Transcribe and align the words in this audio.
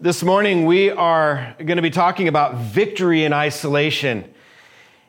This 0.00 0.22
morning, 0.22 0.64
we 0.64 0.92
are 0.92 1.56
going 1.58 1.74
to 1.74 1.82
be 1.82 1.90
talking 1.90 2.28
about 2.28 2.54
victory 2.54 3.24
in 3.24 3.32
isolation. 3.32 4.32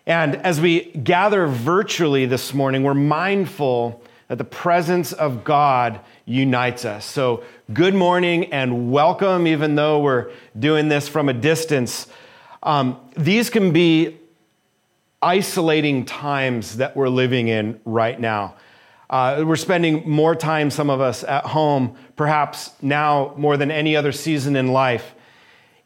And 0.08 0.38
as 0.38 0.60
we 0.60 0.86
gather 0.86 1.46
virtually 1.46 2.26
this 2.26 2.56
morning, 2.56 2.82
we're 2.82 2.96
mindful 2.96 4.02
that 4.30 4.40
the 4.40 4.44
presence 4.44 5.14
of 5.14 5.44
God 5.44 6.00
unites 6.26 6.86
us. 6.86 7.06
So, 7.06 7.44
good 7.72 7.94
morning 7.94 8.52
and 8.52 8.92
welcome, 8.92 9.46
even 9.46 9.76
though 9.76 10.00
we're 10.00 10.32
doing 10.58 10.90
this 10.90 11.08
from 11.08 11.30
a 11.30 11.34
distance. 11.34 12.08
Um, 12.64 13.00
these 13.16 13.52
can 13.52 13.72
be 13.72 14.18
isolating 15.22 16.04
times 16.04 16.78
that 16.78 16.98
we're 16.98 17.10
living 17.10 17.48
in 17.48 17.80
right 17.86 18.20
now. 18.20 18.56
Uh, 19.10 19.44
we're 19.46 19.56
spending 19.56 20.08
more 20.08 20.36
time, 20.36 20.70
some 20.70 20.90
of 20.90 21.02
us, 21.02 21.24
at 21.24 21.46
home, 21.46 21.96
perhaps 22.16 22.72
now 22.82 23.34
more 23.38 23.58
than 23.58 23.72
any 23.72 23.96
other 23.96 24.12
season 24.12 24.56
in 24.56 24.68
life. 24.68 25.16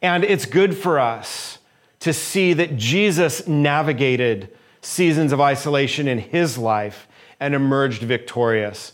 And 0.01 0.25
it's 0.25 0.45
good 0.45 0.75
for 0.75 0.99
us 0.99 1.59
to 2.01 2.11
see 2.11 2.51
that 2.53 2.75
Jesus 2.75 3.47
navigated 3.47 4.53
seasons 4.81 5.31
of 5.31 5.39
isolation 5.39 6.09
in 6.09 6.19
his 6.19 6.57
life 6.57 7.07
and 7.39 7.55
emerged 7.55 8.01
victorious. 8.01 8.91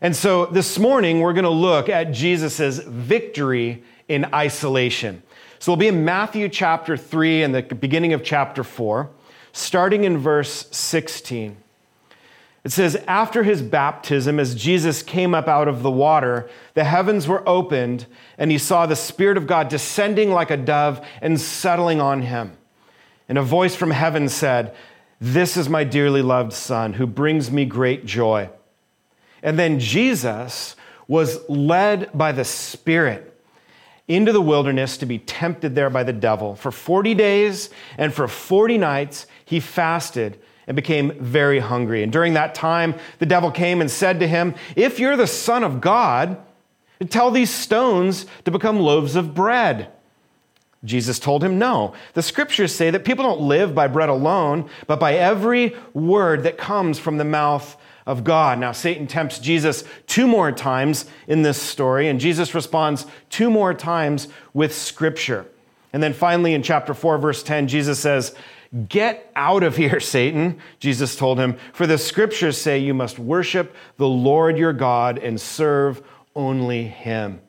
And 0.00 0.14
so 0.14 0.46
this 0.46 0.76
morning, 0.76 1.20
we're 1.20 1.32
going 1.32 1.44
to 1.44 1.50
look 1.50 1.88
at 1.88 2.10
Jesus' 2.10 2.78
victory 2.78 3.84
in 4.08 4.26
isolation. 4.34 5.22
So 5.60 5.70
we'll 5.70 5.76
be 5.76 5.86
in 5.88 6.04
Matthew 6.04 6.48
chapter 6.48 6.96
3 6.96 7.44
and 7.44 7.54
the 7.54 7.62
beginning 7.62 8.12
of 8.12 8.24
chapter 8.24 8.64
4, 8.64 9.08
starting 9.52 10.02
in 10.02 10.18
verse 10.18 10.66
16. 10.72 11.56
It 12.68 12.72
says, 12.72 12.96
After 13.08 13.44
his 13.44 13.62
baptism, 13.62 14.38
as 14.38 14.54
Jesus 14.54 15.02
came 15.02 15.34
up 15.34 15.48
out 15.48 15.68
of 15.68 15.82
the 15.82 15.90
water, 15.90 16.50
the 16.74 16.84
heavens 16.84 17.26
were 17.26 17.48
opened, 17.48 18.04
and 18.36 18.50
he 18.50 18.58
saw 18.58 18.84
the 18.84 18.94
Spirit 18.94 19.38
of 19.38 19.46
God 19.46 19.70
descending 19.70 20.32
like 20.32 20.50
a 20.50 20.56
dove 20.58 21.02
and 21.22 21.40
settling 21.40 21.98
on 21.98 22.20
him. 22.20 22.58
And 23.26 23.38
a 23.38 23.42
voice 23.42 23.74
from 23.74 23.90
heaven 23.90 24.28
said, 24.28 24.76
This 25.18 25.56
is 25.56 25.70
my 25.70 25.82
dearly 25.82 26.20
loved 26.20 26.52
Son, 26.52 26.92
who 26.92 27.06
brings 27.06 27.50
me 27.50 27.64
great 27.64 28.04
joy. 28.04 28.50
And 29.42 29.58
then 29.58 29.80
Jesus 29.80 30.76
was 31.06 31.48
led 31.48 32.10
by 32.12 32.32
the 32.32 32.44
Spirit 32.44 33.34
into 34.08 34.30
the 34.30 34.42
wilderness 34.42 34.98
to 34.98 35.06
be 35.06 35.18
tempted 35.18 35.74
there 35.74 35.88
by 35.88 36.02
the 36.02 36.12
devil. 36.12 36.54
For 36.54 36.70
40 36.70 37.14
days 37.14 37.70
and 37.96 38.12
for 38.12 38.28
40 38.28 38.76
nights, 38.76 39.26
he 39.46 39.58
fasted 39.58 40.38
and 40.68 40.76
became 40.76 41.12
very 41.18 41.58
hungry. 41.58 42.02
And 42.02 42.12
during 42.12 42.34
that 42.34 42.54
time, 42.54 42.94
the 43.18 43.26
devil 43.26 43.50
came 43.50 43.80
and 43.80 43.90
said 43.90 44.20
to 44.20 44.28
him, 44.28 44.54
If 44.76 45.00
you're 45.00 45.16
the 45.16 45.26
Son 45.26 45.64
of 45.64 45.80
God, 45.80 46.36
tell 47.08 47.30
these 47.30 47.52
stones 47.52 48.26
to 48.44 48.50
become 48.50 48.78
loaves 48.78 49.16
of 49.16 49.34
bread. 49.34 49.90
Jesus 50.84 51.18
told 51.18 51.42
him, 51.42 51.58
No. 51.58 51.94
The 52.12 52.22
scriptures 52.22 52.74
say 52.74 52.90
that 52.90 53.06
people 53.06 53.24
don't 53.24 53.40
live 53.40 53.74
by 53.74 53.88
bread 53.88 54.10
alone, 54.10 54.68
but 54.86 55.00
by 55.00 55.14
every 55.14 55.74
word 55.94 56.42
that 56.42 56.58
comes 56.58 56.98
from 56.98 57.16
the 57.16 57.24
mouth 57.24 57.76
of 58.06 58.22
God. 58.22 58.58
Now, 58.58 58.72
Satan 58.72 59.06
tempts 59.06 59.38
Jesus 59.38 59.84
two 60.06 60.26
more 60.26 60.52
times 60.52 61.06
in 61.26 61.42
this 61.42 61.60
story, 61.60 62.08
and 62.08 62.20
Jesus 62.20 62.54
responds 62.54 63.06
two 63.30 63.50
more 63.50 63.72
times 63.72 64.28
with 64.52 64.74
scripture. 64.74 65.46
And 65.94 66.02
then 66.02 66.12
finally, 66.12 66.52
in 66.52 66.62
chapter 66.62 66.92
4, 66.92 67.16
verse 67.16 67.42
10, 67.42 67.68
Jesus 67.68 67.98
says, 67.98 68.34
Get 68.88 69.30
out 69.34 69.62
of 69.62 69.76
here, 69.76 70.00
Satan, 70.00 70.58
Jesus 70.78 71.16
told 71.16 71.38
him, 71.38 71.56
for 71.72 71.86
the 71.86 71.98
scriptures 71.98 72.58
say 72.58 72.78
you 72.78 72.94
must 72.94 73.18
worship 73.18 73.74
the 73.96 74.08
Lord 74.08 74.58
your 74.58 74.72
God 74.72 75.18
and 75.18 75.40
serve 75.40 76.02
only 76.34 76.84
him. 76.84 77.40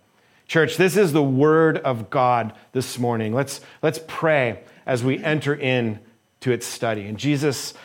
Church, 0.47 0.77
this 0.77 0.97
is 0.97 1.13
the 1.13 1.23
word 1.23 1.77
of 1.77 2.09
God 2.09 2.53
this 2.71 2.97
morning. 2.97 3.33
Let's, 3.33 3.61
let's 3.83 3.99
pray 4.07 4.63
as 4.85 5.03
we 5.03 5.23
enter 5.23 5.53
in 5.53 5.99
to 6.39 6.51
its 6.51 6.65
study. 6.65 7.05
And 7.05 7.19
Jesus, 7.19 7.75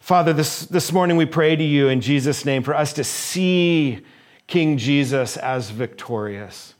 Father, 0.00 0.32
this, 0.32 0.62
this 0.62 0.90
morning 0.90 1.16
we 1.16 1.26
pray 1.26 1.54
to 1.54 1.62
you 1.62 1.88
in 1.88 2.00
Jesus' 2.00 2.44
name 2.44 2.64
for 2.64 2.74
us 2.74 2.92
to 2.94 3.04
see 3.04 4.00
King 4.48 4.78
Jesus 4.78 5.36
as 5.36 5.70
victorious. 5.70 6.74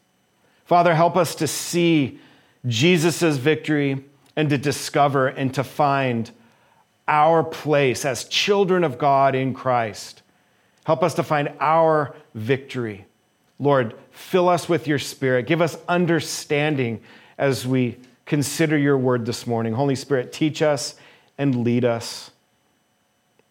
Father, 0.64 0.94
help 0.94 1.16
us 1.16 1.34
to 1.36 1.46
see 1.46 2.18
Jesus' 2.66 3.36
victory 3.36 4.04
and 4.38 4.50
to 4.50 4.56
discover 4.56 5.26
and 5.26 5.52
to 5.52 5.64
find 5.64 6.30
our 7.08 7.42
place 7.42 8.04
as 8.04 8.22
children 8.22 8.84
of 8.84 8.96
God 8.96 9.34
in 9.34 9.52
Christ. 9.52 10.22
Help 10.84 11.02
us 11.02 11.14
to 11.14 11.24
find 11.24 11.52
our 11.58 12.14
victory. 12.36 13.04
Lord, 13.58 13.94
fill 14.12 14.48
us 14.48 14.68
with 14.68 14.86
your 14.86 15.00
spirit. 15.00 15.48
Give 15.48 15.60
us 15.60 15.76
understanding 15.88 17.00
as 17.36 17.66
we 17.66 17.96
consider 18.26 18.78
your 18.78 18.96
word 18.96 19.26
this 19.26 19.44
morning. 19.44 19.72
Holy 19.72 19.96
Spirit, 19.96 20.32
teach 20.32 20.62
us 20.62 20.94
and 21.36 21.64
lead 21.64 21.84
us. 21.84 22.30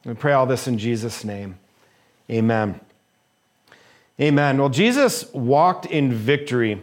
We 0.05 0.13
pray 0.13 0.31
all 0.31 0.45
this 0.45 0.69
in 0.69 0.77
Jesus' 0.77 1.25
name. 1.25 1.59
Amen. 2.31 2.79
Amen. 4.21 4.57
Well, 4.57 4.69
Jesus 4.69 5.33
walked 5.33 5.85
in 5.85 6.13
victory 6.13 6.81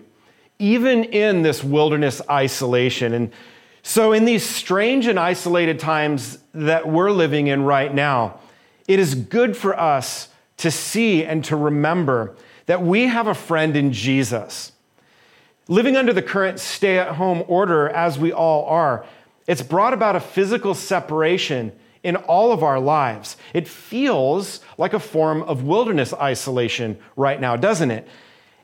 even 0.59 1.05
in 1.05 1.41
this 1.41 1.65
wilderness 1.65 2.21
isolation. 2.29 3.15
And 3.15 3.33
so, 3.87 4.15
in 4.15 4.25
these 4.25 4.43
strange 4.43 5.07
and 5.07 5.21
isolated 5.21 5.79
times 5.79 6.39
that 6.55 6.89
we're 6.89 7.11
living 7.11 7.49
in 7.49 7.65
right 7.65 7.93
now, 7.93 8.41
it 8.89 8.99
is 8.99 9.15
good 9.15 9.59
for 9.59 9.79
us 9.79 10.29
to 10.57 10.71
see 10.71 11.23
and 11.23 11.45
to 11.45 11.55
remember 11.55 12.35
that 12.65 12.81
we 12.81 13.09
have 13.09 13.27
a 13.27 13.35
friend 13.35 13.77
in 13.77 13.93
Jesus. 13.93 14.73
Living 15.69 15.99
under 15.99 16.15
the 16.15 16.23
current 16.23 16.61
stay 16.61 16.99
at 16.99 17.17
home 17.17 17.45
order, 17.47 17.91
as 17.91 18.19
we 18.19 18.33
all 18.33 18.65
are, 18.65 19.05
it's 19.47 19.63
brought 19.63 19.93
about 19.93 20.17
a 20.17 20.21
physical 20.21 20.75
separation 20.75 21.71
in 22.03 22.17
all 22.17 22.53
of 22.53 22.63
our 22.63 22.81
lives. 22.81 23.37
It 23.53 23.69
feels 23.69 24.61
like 24.79 24.95
a 24.95 24.99
form 24.99 25.43
of 25.43 25.63
wilderness 25.63 26.15
isolation 26.15 26.99
right 27.17 27.39
now, 27.39 27.57
doesn't 27.57 27.91
it? 27.91 28.09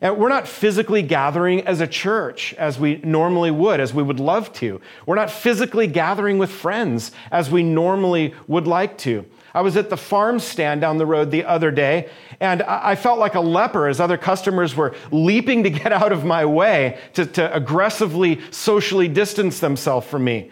And 0.01 0.17
we're 0.17 0.31
not 0.31 0.49
physically 0.49 1.03
gathering 1.03 1.67
as 1.67 1.81
a 1.81 1.87
church 1.87 2.55
as 2.55 2.79
we 2.79 2.97
normally 3.05 3.51
would, 3.51 3.81
as 3.81 3.93
we 3.93 4.03
would 4.03 4.19
love 4.19 4.51
to. 4.55 4.81
We're 5.05 5.17
not 5.17 5.31
physically 5.31 5.87
gathering 5.87 6.39
with 6.39 6.51
friends 6.51 7.13
as 7.31 7.51
we 7.51 7.63
normally 7.63 8.35
would 8.47 8.67
like 8.67 8.97
to. 8.99 9.27
I 9.53 9.61
was 9.61 9.77
at 9.77 9.91
the 9.91 9.97
farm 9.97 10.39
stand 10.39 10.81
down 10.81 10.97
the 10.97 11.07
road 11.07 11.31
the 11.31 11.45
other 11.45 11.71
day, 11.71 12.09
and 12.39 12.63
I 12.63 12.95
felt 12.95 13.19
like 13.19 13.35
a 13.35 13.41
leper 13.41 13.89
as 13.89 14.01
other 14.01 14.17
customers 14.17 14.75
were 14.75 14.95
leaping 15.11 15.65
to 15.65 15.71
get 15.71 15.93
out 16.01 16.13
of 16.13 16.25
my 16.25 16.47
way 16.47 16.99
to, 17.15 17.27
to 17.27 17.55
aggressively 17.55 18.41
socially 18.51 19.09
distance 19.09 19.61
themselves 19.61 20.07
from 20.07 20.25
me. 20.25 20.51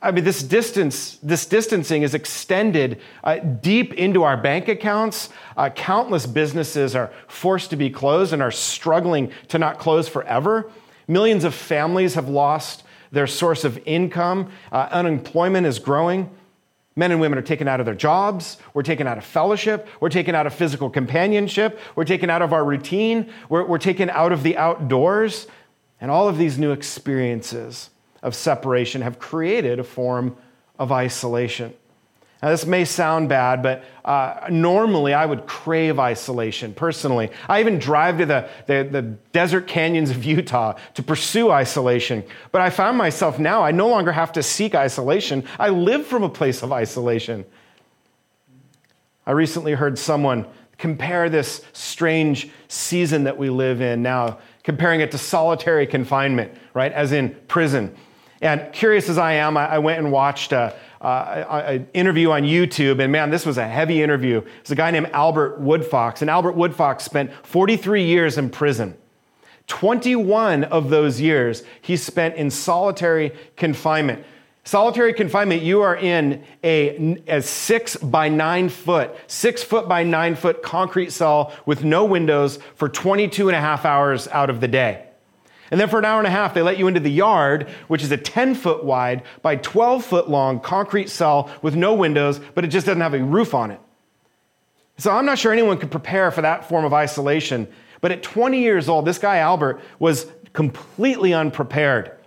I 0.00 0.12
mean, 0.12 0.22
this 0.22 0.44
distance, 0.44 1.18
this 1.24 1.44
distancing 1.44 2.02
is 2.02 2.14
extended 2.14 3.00
uh, 3.24 3.38
deep 3.38 3.94
into 3.94 4.22
our 4.22 4.36
bank 4.36 4.68
accounts. 4.68 5.28
Uh, 5.56 5.70
countless 5.70 6.24
businesses 6.24 6.94
are 6.94 7.10
forced 7.26 7.70
to 7.70 7.76
be 7.76 7.90
closed 7.90 8.32
and 8.32 8.40
are 8.40 8.52
struggling 8.52 9.32
to 9.48 9.58
not 9.58 9.80
close 9.80 10.08
forever. 10.08 10.70
Millions 11.08 11.42
of 11.42 11.52
families 11.52 12.14
have 12.14 12.28
lost 12.28 12.84
their 13.10 13.26
source 13.26 13.64
of 13.64 13.80
income. 13.86 14.52
Uh, 14.70 14.88
unemployment 14.92 15.66
is 15.66 15.80
growing. 15.80 16.30
Men 16.94 17.10
and 17.10 17.20
women 17.20 17.38
are 17.38 17.42
taken 17.42 17.66
out 17.66 17.80
of 17.80 17.86
their 17.86 17.94
jobs. 17.94 18.58
We're 18.74 18.82
taken 18.82 19.08
out 19.08 19.18
of 19.18 19.24
fellowship. 19.24 19.88
We're 20.00 20.10
taken 20.10 20.34
out 20.34 20.46
of 20.46 20.54
physical 20.54 20.90
companionship. 20.90 21.80
We're 21.96 22.04
taken 22.04 22.30
out 22.30 22.42
of 22.42 22.52
our 22.52 22.64
routine. 22.64 23.32
We're, 23.48 23.64
we're 23.64 23.78
taken 23.78 24.10
out 24.10 24.30
of 24.30 24.44
the 24.44 24.56
outdoors. 24.56 25.48
And 26.00 26.10
all 26.10 26.28
of 26.28 26.38
these 26.38 26.56
new 26.56 26.70
experiences 26.70 27.90
of 28.22 28.34
separation 28.34 29.02
have 29.02 29.18
created 29.18 29.78
a 29.78 29.84
form 29.84 30.36
of 30.78 30.92
isolation. 30.92 31.74
Now, 32.42 32.50
this 32.50 32.64
may 32.64 32.84
sound 32.84 33.28
bad, 33.28 33.64
but 33.64 33.84
uh, 34.04 34.46
normally 34.48 35.12
I 35.12 35.26
would 35.26 35.46
crave 35.46 35.98
isolation 35.98 36.72
personally. 36.72 37.30
I 37.48 37.58
even 37.58 37.80
drive 37.80 38.18
to 38.18 38.26
the, 38.26 38.48
the, 38.66 38.88
the, 38.90 39.02
desert 39.32 39.66
canyons 39.66 40.10
of 40.10 40.24
Utah 40.24 40.74
to 40.94 41.02
pursue 41.02 41.50
isolation. 41.50 42.22
But 42.52 42.60
I 42.60 42.70
found 42.70 42.96
myself 42.96 43.40
now, 43.40 43.64
I 43.64 43.72
no 43.72 43.88
longer 43.88 44.12
have 44.12 44.32
to 44.34 44.42
seek 44.42 44.76
isolation. 44.76 45.44
I 45.58 45.70
live 45.70 46.06
from 46.06 46.22
a 46.22 46.28
place 46.28 46.62
of 46.62 46.72
isolation. 46.72 47.44
I 49.26 49.32
recently 49.32 49.72
heard 49.72 49.98
someone 49.98 50.46
compare 50.78 51.28
this 51.28 51.64
strange 51.72 52.50
season 52.68 53.24
that 53.24 53.36
we 53.36 53.50
live 53.50 53.80
in 53.80 54.00
now, 54.00 54.38
comparing 54.68 55.00
it 55.00 55.10
to 55.10 55.16
solitary 55.16 55.86
confinement, 55.86 56.52
right? 56.74 56.92
As 56.92 57.12
in 57.12 57.34
prison. 57.48 57.96
And 58.42 58.70
curious 58.70 59.08
as 59.08 59.16
I 59.16 59.32
am, 59.32 59.56
I, 59.56 59.78
went 59.78 59.98
and 59.98 60.12
watched 60.12 60.52
an 60.52 61.88
interview 61.94 62.32
on 62.32 62.42
YouTube, 62.42 63.02
and 63.02 63.10
man, 63.10 63.30
this 63.30 63.46
was 63.46 63.56
a 63.56 63.66
heavy 63.66 64.02
interview. 64.02 64.42
It's 64.60 64.70
a 64.70 64.74
guy 64.74 64.90
named 64.90 65.08
Albert 65.14 65.62
Woodfox, 65.62 66.20
and 66.20 66.28
Albert 66.28 66.54
Woodfox 66.54 67.00
spent 67.00 67.32
43 67.46 68.04
years 68.04 68.36
in 68.36 68.50
prison. 68.50 68.94
21 69.68 70.64
of 70.64 70.90
those 70.90 71.18
years 71.18 71.62
he 71.80 71.96
spent 71.96 72.34
in 72.36 72.50
solitary 72.50 73.32
confinement. 73.56 74.22
Solitary 74.68 75.14
confinement, 75.14 75.62
you 75.62 75.80
are 75.80 75.96
in 75.96 76.44
a, 76.62 77.16
a, 77.26 77.40
six 77.40 77.96
by 77.96 78.28
nine 78.28 78.68
foot, 78.68 79.16
six 79.26 79.62
foot 79.62 79.88
by 79.88 80.02
nine 80.02 80.36
foot 80.36 80.62
concrete 80.62 81.10
cell 81.10 81.54
with 81.64 81.84
no 81.84 82.04
windows 82.04 82.58
for 82.74 82.86
22 82.86 83.48
and 83.48 83.56
a 83.56 83.60
half 83.62 83.86
hours 83.86 84.28
out 84.28 84.50
of 84.50 84.60
the 84.60 84.68
day. 84.68 85.06
And 85.70 85.80
then 85.80 85.88
for 85.88 85.98
an 85.98 86.04
hour 86.04 86.18
and 86.18 86.26
a 86.26 86.30
half, 86.30 86.52
they 86.52 86.60
let 86.60 86.76
you 86.76 86.86
into 86.86 87.00
the 87.00 87.10
yard, 87.10 87.66
which 87.86 88.02
is 88.02 88.12
a 88.12 88.18
10 88.18 88.54
foot 88.54 88.84
wide 88.84 89.22
by 89.40 89.56
12 89.56 90.04
foot 90.04 90.28
long 90.28 90.60
concrete 90.60 91.08
cell 91.08 91.50
with 91.62 91.74
no 91.74 91.94
windows, 91.94 92.38
but 92.54 92.62
it 92.62 92.68
just 92.68 92.84
doesn't 92.84 93.00
have 93.00 93.14
a 93.14 93.24
roof 93.24 93.54
on 93.54 93.70
it. 93.70 93.80
So 94.98 95.10
I'm 95.12 95.24
not 95.24 95.38
sure 95.38 95.50
anyone 95.50 95.78
could 95.78 95.90
prepare 95.90 96.30
for 96.30 96.42
that 96.42 96.68
form 96.68 96.84
of 96.84 96.92
isolation. 96.92 97.68
But 98.02 98.12
at 98.12 98.22
20 98.22 98.60
years 98.60 98.86
old, 98.90 99.06
this 99.06 99.16
guy, 99.16 99.38
Albert, 99.38 99.80
was 99.98 100.26
completely 100.52 101.32
unprepared 101.32 102.17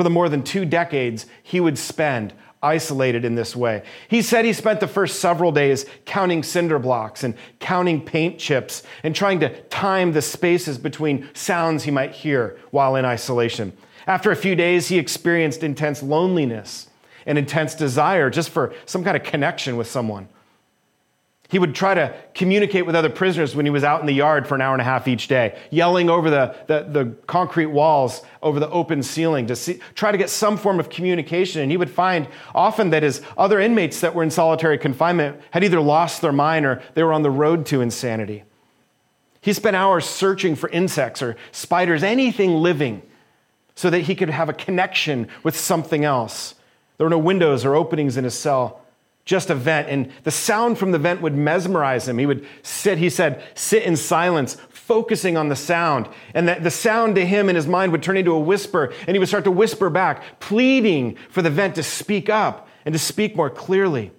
for 0.00 0.04
the 0.04 0.08
more 0.08 0.30
than 0.30 0.42
two 0.42 0.64
decades 0.64 1.26
he 1.42 1.60
would 1.60 1.76
spend 1.76 2.32
isolated 2.62 3.22
in 3.22 3.34
this 3.34 3.54
way. 3.54 3.82
He 4.08 4.22
said 4.22 4.46
he 4.46 4.54
spent 4.54 4.80
the 4.80 4.88
first 4.88 5.20
several 5.20 5.52
days 5.52 5.84
counting 6.06 6.42
cinder 6.42 6.78
blocks 6.78 7.22
and 7.22 7.34
counting 7.58 8.02
paint 8.02 8.38
chips 8.38 8.82
and 9.02 9.14
trying 9.14 9.40
to 9.40 9.60
time 9.64 10.12
the 10.12 10.22
spaces 10.22 10.78
between 10.78 11.28
sounds 11.34 11.82
he 11.82 11.90
might 11.90 12.12
hear 12.12 12.58
while 12.70 12.96
in 12.96 13.04
isolation. 13.04 13.74
After 14.06 14.30
a 14.30 14.36
few 14.36 14.54
days, 14.54 14.88
he 14.88 14.98
experienced 14.98 15.62
intense 15.62 16.02
loneliness 16.02 16.88
and 17.26 17.36
intense 17.36 17.74
desire 17.74 18.30
just 18.30 18.48
for 18.48 18.72
some 18.86 19.04
kind 19.04 19.18
of 19.18 19.22
connection 19.22 19.76
with 19.76 19.86
someone. 19.86 20.28
He 21.50 21.58
would 21.58 21.74
try 21.74 21.94
to 21.94 22.14
communicate 22.32 22.86
with 22.86 22.94
other 22.94 23.10
prisoners 23.10 23.56
when 23.56 23.66
he 23.66 23.70
was 23.70 23.82
out 23.82 24.00
in 24.00 24.06
the 24.06 24.14
yard 24.14 24.46
for 24.46 24.54
an 24.54 24.60
hour 24.60 24.72
and 24.72 24.80
a 24.80 24.84
half 24.84 25.08
each 25.08 25.26
day, 25.26 25.58
yelling 25.70 26.08
over 26.08 26.30
the, 26.30 26.54
the, 26.68 26.86
the, 26.88 27.16
concrete 27.26 27.66
walls, 27.66 28.22
over 28.40 28.60
the 28.60 28.70
open 28.70 29.02
ceiling 29.02 29.48
to 29.48 29.56
see, 29.56 29.80
try 29.96 30.12
to 30.12 30.18
get 30.18 30.30
some 30.30 30.56
form 30.56 30.78
of 30.78 30.88
communication. 30.88 31.60
And 31.60 31.68
he 31.68 31.76
would 31.76 31.90
find 31.90 32.28
often 32.54 32.90
that 32.90 33.02
his 33.02 33.20
other 33.36 33.58
inmates 33.58 34.00
that 34.00 34.14
were 34.14 34.22
in 34.22 34.30
solitary 34.30 34.78
confinement 34.78 35.40
had 35.50 35.64
either 35.64 35.80
lost 35.80 36.22
their 36.22 36.30
mind 36.30 36.66
or 36.66 36.82
they 36.94 37.02
were 37.02 37.12
on 37.12 37.22
the 37.22 37.32
road 37.32 37.66
to 37.66 37.80
insanity. 37.80 38.44
He 39.40 39.52
spent 39.52 39.74
hours 39.74 40.04
searching 40.04 40.54
for 40.54 40.68
insects 40.68 41.20
or 41.20 41.36
spiders, 41.50 42.04
anything 42.04 42.58
living, 42.58 43.02
so 43.74 43.90
that 43.90 44.02
he 44.02 44.14
could 44.14 44.30
have 44.30 44.48
a 44.48 44.52
connection 44.52 45.26
with 45.42 45.58
something 45.58 46.04
else. 46.04 46.54
There 46.96 47.06
were 47.06 47.10
no 47.10 47.18
windows 47.18 47.64
or 47.64 47.74
openings 47.74 48.16
in 48.16 48.22
his 48.22 48.38
cell 48.38 48.80
just 49.24 49.50
a 49.50 49.54
vent. 49.54 49.88
And 49.88 50.10
the 50.24 50.30
sound 50.30 50.78
from 50.78 50.92
the 50.92 50.98
vent 50.98 51.22
would 51.22 51.36
mesmerize 51.36 52.08
him. 52.08 52.18
He 52.18 52.26
would 52.26 52.46
sit, 52.62 52.98
he 52.98 53.10
said, 53.10 53.42
sit 53.54 53.84
in 53.84 53.96
silence, 53.96 54.56
focusing 54.70 55.36
on 55.36 55.48
the 55.48 55.56
sound. 55.56 56.08
And 56.34 56.48
that 56.48 56.62
the 56.62 56.70
sound 56.70 57.14
to 57.14 57.24
him 57.24 57.48
in 57.48 57.56
his 57.56 57.66
mind 57.66 57.92
would 57.92 58.02
turn 58.02 58.16
into 58.16 58.32
a 58.32 58.40
whisper, 58.40 58.92
and 59.06 59.14
he 59.14 59.18
would 59.18 59.28
start 59.28 59.44
to 59.44 59.50
whisper 59.50 59.90
back, 59.90 60.40
pleading 60.40 61.16
for 61.28 61.42
the 61.42 61.50
vent 61.50 61.76
to 61.76 61.82
speak 61.82 62.28
up 62.28 62.68
and 62.84 62.92
to 62.92 62.98
speak 62.98 63.36
more 63.36 63.50
clearly. 63.50 64.10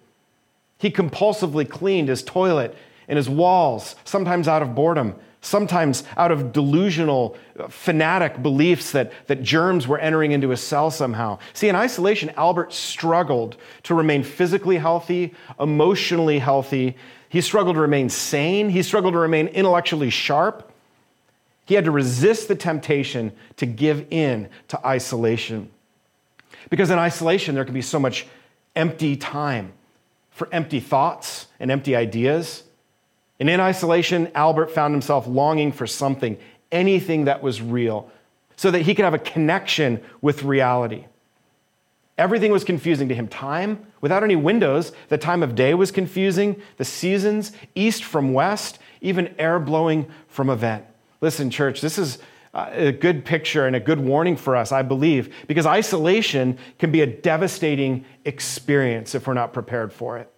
He 0.77 0.89
compulsively 0.89 1.69
cleaned 1.69 2.09
his 2.09 2.23
toilet 2.23 2.75
and 3.07 3.17
his 3.17 3.29
walls, 3.29 3.95
sometimes 4.05 4.47
out 4.47 4.61
of 4.61 4.73
boredom, 4.73 5.15
sometimes 5.41 6.03
out 6.17 6.31
of 6.31 6.53
delusional, 6.53 7.35
uh, 7.59 7.67
fanatic 7.67 8.41
beliefs 8.41 8.91
that, 8.91 9.11
that 9.27 9.41
germs 9.41 9.87
were 9.87 9.99
entering 9.99 10.31
into 10.31 10.49
his 10.49 10.61
cell 10.61 10.91
somehow. 10.91 11.39
See, 11.53 11.67
in 11.67 11.75
isolation, 11.75 12.29
Albert 12.37 12.71
struggled 12.71 13.57
to 13.83 13.95
remain 13.95 14.23
physically 14.23 14.77
healthy, 14.77 15.33
emotionally 15.59 16.39
healthy. 16.39 16.95
He 17.27 17.41
struggled 17.41 17.75
to 17.75 17.81
remain 17.81 18.09
sane. 18.09 18.69
He 18.69 18.83
struggled 18.83 19.13
to 19.13 19.19
remain 19.19 19.47
intellectually 19.47 20.11
sharp. 20.11 20.71
He 21.65 21.75
had 21.75 21.85
to 21.85 21.91
resist 21.91 22.47
the 22.47 22.55
temptation 22.55 23.31
to 23.57 23.65
give 23.65 24.05
in 24.11 24.49
to 24.69 24.85
isolation. 24.85 25.71
Because 26.69 26.89
in 26.91 26.99
isolation, 26.99 27.55
there 27.55 27.65
can 27.65 27.73
be 27.73 27.81
so 27.81 27.99
much 27.99 28.27
empty 28.75 29.15
time 29.15 29.73
for 30.29 30.47
empty 30.51 30.79
thoughts 30.79 31.47
and 31.59 31.71
empty 31.71 31.95
ideas. 31.95 32.63
And 33.41 33.49
in 33.49 33.59
isolation, 33.59 34.29
Albert 34.35 34.69
found 34.69 34.93
himself 34.93 35.25
longing 35.25 35.71
for 35.71 35.87
something, 35.87 36.37
anything 36.71 37.25
that 37.25 37.41
was 37.41 37.59
real, 37.59 38.11
so 38.55 38.69
that 38.69 38.83
he 38.83 38.93
could 38.93 39.03
have 39.03 39.15
a 39.15 39.19
connection 39.19 39.99
with 40.21 40.43
reality. 40.43 41.05
Everything 42.19 42.51
was 42.51 42.63
confusing 42.63 43.09
to 43.09 43.15
him. 43.15 43.27
Time, 43.27 43.83
without 43.99 44.23
any 44.23 44.35
windows, 44.35 44.91
the 45.09 45.17
time 45.17 45.41
of 45.41 45.55
day 45.55 45.73
was 45.73 45.89
confusing, 45.89 46.61
the 46.77 46.85
seasons, 46.85 47.51
east 47.73 48.03
from 48.03 48.31
west, 48.31 48.77
even 49.01 49.33
air 49.39 49.59
blowing 49.59 50.05
from 50.27 50.47
a 50.47 50.55
vent. 50.55 50.85
Listen, 51.19 51.49
church, 51.49 51.81
this 51.81 51.97
is 51.97 52.19
a 52.53 52.91
good 52.91 53.25
picture 53.25 53.65
and 53.65 53.75
a 53.75 53.79
good 53.79 53.99
warning 53.99 54.37
for 54.37 54.55
us, 54.55 54.71
I 54.71 54.83
believe, 54.83 55.33
because 55.47 55.65
isolation 55.65 56.59
can 56.77 56.91
be 56.91 57.01
a 57.01 57.07
devastating 57.07 58.05
experience 58.23 59.15
if 59.15 59.25
we're 59.25 59.33
not 59.33 59.51
prepared 59.51 59.91
for 59.91 60.19
it. 60.19 60.31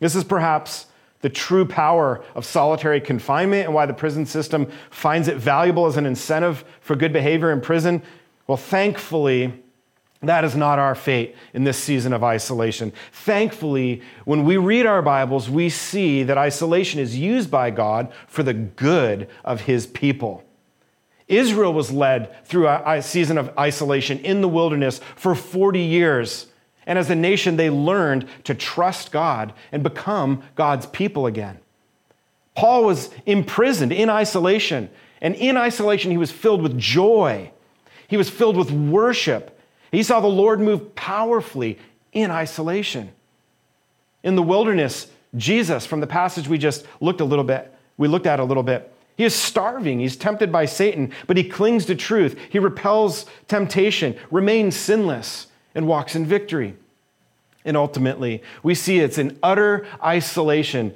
This 0.00 0.16
is 0.16 0.24
perhaps 0.24 0.86
the 1.24 1.30
true 1.30 1.64
power 1.64 2.22
of 2.34 2.44
solitary 2.44 3.00
confinement 3.00 3.64
and 3.64 3.72
why 3.72 3.86
the 3.86 3.94
prison 3.94 4.26
system 4.26 4.70
finds 4.90 5.26
it 5.26 5.38
valuable 5.38 5.86
as 5.86 5.96
an 5.96 6.04
incentive 6.04 6.62
for 6.82 6.94
good 6.94 7.14
behavior 7.14 7.50
in 7.50 7.62
prison? 7.62 8.02
Well, 8.46 8.58
thankfully, 8.58 9.54
that 10.20 10.44
is 10.44 10.54
not 10.54 10.78
our 10.78 10.94
fate 10.94 11.34
in 11.54 11.64
this 11.64 11.78
season 11.78 12.12
of 12.12 12.22
isolation. 12.22 12.92
Thankfully, 13.10 14.02
when 14.26 14.44
we 14.44 14.58
read 14.58 14.84
our 14.84 15.00
Bibles, 15.00 15.48
we 15.48 15.70
see 15.70 16.24
that 16.24 16.36
isolation 16.36 17.00
is 17.00 17.16
used 17.16 17.50
by 17.50 17.70
God 17.70 18.12
for 18.26 18.42
the 18.42 18.52
good 18.52 19.26
of 19.46 19.62
his 19.62 19.86
people. 19.86 20.44
Israel 21.26 21.72
was 21.72 21.90
led 21.90 22.44
through 22.44 22.68
a 22.68 23.00
season 23.00 23.38
of 23.38 23.50
isolation 23.58 24.18
in 24.18 24.42
the 24.42 24.48
wilderness 24.48 25.00
for 25.16 25.34
40 25.34 25.80
years. 25.80 26.48
And 26.86 26.98
as 26.98 27.10
a 27.10 27.14
nation, 27.14 27.56
they 27.56 27.70
learned 27.70 28.26
to 28.44 28.54
trust 28.54 29.12
God 29.12 29.52
and 29.72 29.82
become 29.82 30.42
God's 30.54 30.86
people 30.86 31.26
again. 31.26 31.58
Paul 32.54 32.84
was 32.84 33.10
imprisoned 33.26 33.92
in 33.92 34.10
isolation. 34.10 34.90
And 35.20 35.34
in 35.34 35.56
isolation, 35.56 36.10
he 36.10 36.18
was 36.18 36.30
filled 36.30 36.62
with 36.62 36.78
joy. 36.78 37.50
He 38.08 38.16
was 38.16 38.28
filled 38.28 38.56
with 38.56 38.70
worship. 38.70 39.58
He 39.90 40.02
saw 40.02 40.20
the 40.20 40.26
Lord 40.26 40.60
move 40.60 40.94
powerfully 40.94 41.78
in 42.12 42.30
isolation. 42.30 43.10
In 44.22 44.36
the 44.36 44.42
wilderness, 44.42 45.08
Jesus, 45.36 45.86
from 45.86 46.00
the 46.00 46.06
passage 46.06 46.48
we 46.48 46.58
just 46.58 46.86
looked 47.00 47.20
a 47.20 47.24
little 47.24 47.44
bit, 47.44 47.74
we 47.96 48.08
looked 48.08 48.26
at 48.26 48.40
a 48.40 48.44
little 48.44 48.62
bit, 48.62 48.92
he 49.16 49.24
is 49.24 49.34
starving. 49.34 50.00
He's 50.00 50.16
tempted 50.16 50.50
by 50.50 50.64
Satan, 50.64 51.12
but 51.26 51.36
he 51.36 51.44
clings 51.44 51.86
to 51.86 51.94
truth. 51.94 52.36
He 52.50 52.58
repels 52.58 53.26
temptation, 53.46 54.16
remains 54.30 54.74
sinless 54.74 55.46
and 55.74 55.86
walks 55.86 56.14
in 56.14 56.26
victory. 56.26 56.76
And 57.64 57.76
ultimately, 57.76 58.42
we 58.62 58.74
see 58.74 59.00
it's 59.00 59.18
in 59.18 59.38
utter 59.42 59.86
isolation, 60.02 60.94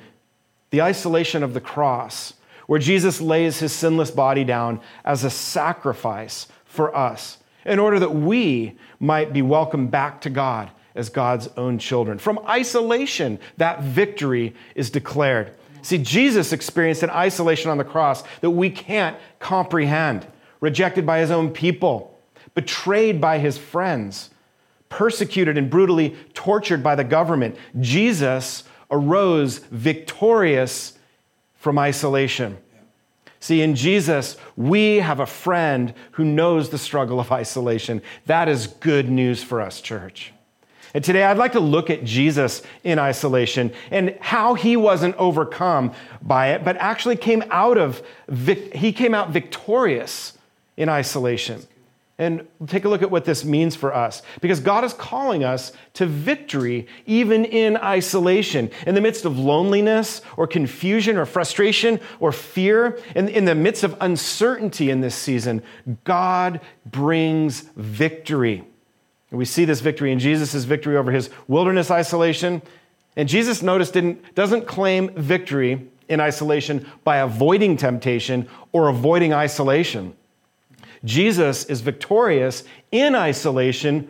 the 0.70 0.82
isolation 0.82 1.42
of 1.42 1.54
the 1.54 1.60
cross, 1.60 2.34
where 2.66 2.78
Jesus 2.78 3.20
lays 3.20 3.58
his 3.60 3.72
sinless 3.72 4.10
body 4.10 4.44
down 4.44 4.80
as 5.04 5.24
a 5.24 5.30
sacrifice 5.30 6.46
for 6.66 6.94
us 6.94 7.38
in 7.64 7.78
order 7.78 7.98
that 7.98 8.14
we 8.14 8.76
might 9.00 9.32
be 9.32 9.42
welcomed 9.42 9.90
back 9.90 10.20
to 10.22 10.30
God 10.30 10.70
as 10.94 11.08
God's 11.08 11.48
own 11.56 11.78
children. 11.78 12.18
From 12.18 12.38
isolation, 12.40 13.38
that 13.56 13.82
victory 13.82 14.54
is 14.74 14.90
declared. 14.90 15.52
See, 15.82 15.98
Jesus 15.98 16.52
experienced 16.52 17.02
an 17.02 17.10
isolation 17.10 17.70
on 17.70 17.78
the 17.78 17.84
cross 17.84 18.24
that 18.40 18.50
we 18.50 18.68
can't 18.68 19.16
comprehend, 19.38 20.26
rejected 20.60 21.06
by 21.06 21.20
his 21.20 21.30
own 21.30 21.50
people, 21.50 22.18
betrayed 22.54 23.20
by 23.20 23.38
his 23.38 23.56
friends 23.56 24.30
persecuted 24.88 25.58
and 25.58 25.70
brutally 25.70 26.16
tortured 26.34 26.82
by 26.82 26.94
the 26.94 27.04
government, 27.04 27.56
Jesus 27.80 28.64
arose 28.90 29.58
victorious 29.70 30.98
from 31.56 31.78
isolation. 31.78 32.56
See, 33.40 33.62
in 33.62 33.76
Jesus, 33.76 34.36
we 34.56 34.96
have 34.96 35.20
a 35.20 35.26
friend 35.26 35.94
who 36.12 36.24
knows 36.24 36.70
the 36.70 36.78
struggle 36.78 37.20
of 37.20 37.30
isolation. 37.30 38.02
That 38.26 38.48
is 38.48 38.66
good 38.66 39.08
news 39.08 39.42
for 39.42 39.60
us, 39.60 39.80
church. 39.80 40.32
And 40.94 41.04
today 41.04 41.22
I'd 41.22 41.36
like 41.36 41.52
to 41.52 41.60
look 41.60 41.90
at 41.90 42.02
Jesus 42.02 42.62
in 42.82 42.98
isolation 42.98 43.72
and 43.90 44.16
how 44.20 44.54
he 44.54 44.76
wasn't 44.76 45.14
overcome 45.16 45.92
by 46.22 46.48
it, 46.48 46.64
but 46.64 46.76
actually 46.78 47.16
came 47.16 47.44
out 47.50 47.78
of, 47.78 48.02
he 48.74 48.92
came 48.92 49.14
out 49.14 49.30
victorious 49.30 50.36
in 50.76 50.88
isolation. 50.88 51.64
And 52.20 52.48
take 52.66 52.84
a 52.84 52.88
look 52.88 53.02
at 53.02 53.12
what 53.12 53.24
this 53.24 53.44
means 53.44 53.76
for 53.76 53.94
us. 53.94 54.22
Because 54.40 54.58
God 54.58 54.82
is 54.82 54.92
calling 54.92 55.44
us 55.44 55.72
to 55.94 56.04
victory 56.04 56.88
even 57.06 57.44
in 57.44 57.76
isolation, 57.76 58.70
in 58.88 58.96
the 58.96 59.00
midst 59.00 59.24
of 59.24 59.38
loneliness 59.38 60.20
or 60.36 60.48
confusion 60.48 61.16
or 61.16 61.26
frustration 61.26 62.00
or 62.18 62.32
fear, 62.32 62.98
in, 63.14 63.28
in 63.28 63.44
the 63.44 63.54
midst 63.54 63.84
of 63.84 63.96
uncertainty 64.00 64.90
in 64.90 65.00
this 65.00 65.14
season. 65.14 65.62
God 66.02 66.60
brings 66.84 67.60
victory. 67.76 68.64
And 69.30 69.38
we 69.38 69.44
see 69.44 69.64
this 69.64 69.80
victory 69.80 70.10
in 70.10 70.18
Jesus' 70.18 70.64
victory 70.64 70.96
over 70.96 71.12
his 71.12 71.30
wilderness 71.46 71.88
isolation. 71.88 72.62
And 73.14 73.28
Jesus, 73.28 73.62
notice, 73.62 73.92
didn't, 73.92 74.34
doesn't 74.34 74.66
claim 74.66 75.14
victory 75.14 75.88
in 76.08 76.20
isolation 76.20 76.84
by 77.04 77.18
avoiding 77.18 77.76
temptation 77.76 78.48
or 78.72 78.88
avoiding 78.88 79.32
isolation. 79.32 80.16
Jesus 81.04 81.64
is 81.66 81.80
victorious 81.80 82.64
in 82.90 83.14
isolation 83.14 84.08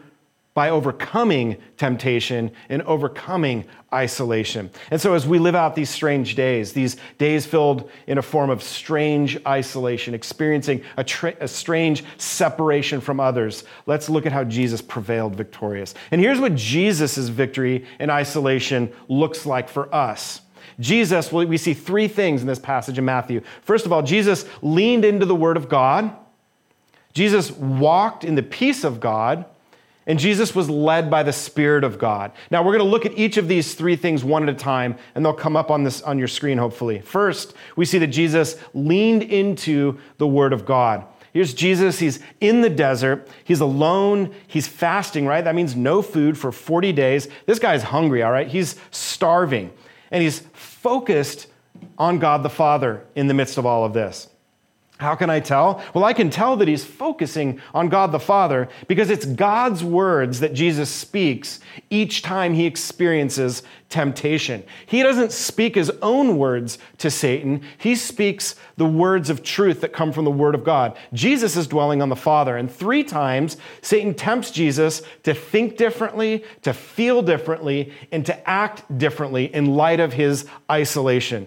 by 0.59 0.71
overcoming 0.71 1.57
temptation 1.77 2.51
and 2.69 2.83
overcoming 2.83 3.65
isolation. 3.95 4.69
And 4.91 5.01
so, 5.01 5.15
as 5.15 5.25
we 5.25 5.39
live 5.39 5.55
out 5.55 5.77
these 5.77 5.89
strange 5.89 6.35
days, 6.35 6.73
these 6.73 6.97
days 7.17 7.47
filled 7.47 7.89
in 8.09 8.19
a 8.19 8.23
form 8.23 8.51
of 8.51 8.61
strange 8.61 9.39
isolation, 9.47 10.15
experiencing 10.15 10.83
a, 10.97 11.05
tra- 11.05 11.37
a, 11.39 11.47
strange 11.47 12.03
separation 12.17 13.01
from 13.01 13.21
others, 13.21 13.63
let's 13.87 14.11
look 14.11 14.27
at 14.27 14.33
how 14.33 14.43
Jesus 14.43 14.83
prevailed 14.83 15.37
victorious. 15.37 15.95
And 16.11 16.21
here's 16.21 16.41
what 16.41 16.57
Jesus' 16.57 17.29
victory 17.29 17.87
in 18.01 18.11
isolation 18.11 18.93
looks 19.07 19.47
like 19.47 19.69
for 19.69 19.95
us. 19.95 20.41
Jesus, 20.81 21.31
we 21.31 21.57
see 21.57 21.73
three 21.73 22.09
things 22.09 22.41
in 22.41 22.49
this 22.49 22.59
passage 22.59 22.99
in 22.99 23.05
Matthew. 23.05 23.43
First 23.63 23.87
of 23.87 23.93
all, 23.93 24.03
Jesus 24.03 24.45
leaned 24.61 25.05
into 25.05 25.25
the 25.25 25.37
Word 25.37 25.57
of 25.57 25.69
God. 25.69 26.17
Jesus 27.19 27.51
walked 27.51 28.23
in 28.23 28.37
the 28.37 28.45
peace 28.45 28.85
of 28.85 29.01
God 29.01 29.45
and 30.07 30.21
Jesus 30.21 30.55
was 30.55 30.71
led 30.71 31.11
by 31.11 31.25
the 31.25 31.33
Spirit 31.33 31.83
of 31.83 31.99
God. 31.99 32.31
Now 32.49 32.63
we're 32.63 32.79
going 32.79 32.85
to 32.85 32.91
look 32.91 33.05
at 33.05 33.19
each 33.19 33.39
of 33.39 33.49
these 33.49 33.75
three 33.75 33.97
things 33.97 34.23
one 34.23 34.45
at 34.45 34.49
a 34.49 34.57
time, 34.57 34.97
and 35.17 35.25
they'll 35.25 35.35
come 35.35 35.57
up 35.57 35.69
on 35.69 35.83
this 35.83 36.01
on 36.01 36.17
your 36.17 36.29
screen, 36.29 36.59
hopefully. 36.59 37.01
First, 37.01 37.55
we 37.75 37.85
see 37.85 37.99
that 37.99 38.07
Jesus 38.07 38.57
leaned 38.73 39.25
into 39.25 39.99
the 40.19 40.29
Word 40.29 40.53
of 40.53 40.65
God. 40.65 41.05
Here's 41.33 41.53
Jesus. 41.53 41.99
He's 41.99 42.21
in 42.41 42.61
the 42.61 42.71
desert. 42.71 43.29
He's 43.43 43.61
alone. 43.61 44.33
He's 44.47 44.69
fasting, 44.69 45.27
right? 45.27 45.43
That 45.43 45.57
means 45.57 45.75
no 45.75 46.03
food 46.03 46.39
for 46.39 46.53
40 46.53 46.93
days. 46.93 47.27
This 47.47 47.59
guy's 47.59 47.83
hungry, 47.83 48.23
all 48.23 48.31
right? 48.31 48.47
He's 48.47 48.77
starving. 48.93 49.73
And 50.13 50.23
he's 50.23 50.39
focused 50.53 51.49
on 51.99 52.21
God 52.21 52.45
the 52.45 52.49
Father 52.49 53.05
in 53.17 53.27
the 53.27 53.35
midst 53.35 53.59
of 53.59 53.67
all 53.67 53.85
of 53.85 53.93
this. 53.93 54.29
How 54.99 55.15
can 55.15 55.31
I 55.31 55.39
tell? 55.39 55.81
Well, 55.95 56.03
I 56.03 56.13
can 56.13 56.29
tell 56.29 56.57
that 56.57 56.67
he's 56.67 56.85
focusing 56.85 57.61
on 57.73 57.89
God 57.89 58.11
the 58.11 58.19
Father 58.19 58.69
because 58.89 59.11
it's 59.11 59.25
God's 59.25 59.85
words 59.85 60.41
that 60.41 60.55
Jesus 60.55 60.91
speaks 60.91 61.61
each 61.89 62.23
time 62.23 62.53
he 62.53 62.67
experiences 62.67 63.63
temptation. 63.91 64.65
He 64.87 65.05
doesn't 65.05 65.31
speak 65.31 65.77
his 65.77 65.91
own 66.03 66.37
words 66.37 66.79
to 66.99 67.13
Satan, 67.13 67.63
he 67.79 67.95
speaks 67.95 68.57
the 68.77 68.87
words 68.87 69.31
of 69.31 69.45
truth 69.45 69.81
that 69.83 69.93
come 69.93 70.13
from 70.13 70.25
the 70.25 70.33
Word 70.33 70.57
of 70.57 70.65
God. 70.65 70.99
Jesus 71.13 71.57
is 71.57 71.69
dwelling 71.69 72.03
on 72.03 72.09
the 72.09 72.17
Father, 72.17 72.57
and 72.57 72.71
three 72.71 73.05
times 73.05 73.57
Satan 73.83 74.15
tempts 74.15 74.51
Jesus 74.51 75.03
to 75.23 75.33
think 75.33 75.77
differently, 75.77 76.45
to 76.63 76.73
feel 76.73 77.23
differently, 77.23 77.93
and 78.11 78.27
to 78.27 78.51
act 78.51 78.99
differently 78.99 79.55
in 79.55 79.77
light 79.77 80.01
of 80.01 80.13
his 80.13 80.47
isolation. 80.69 81.47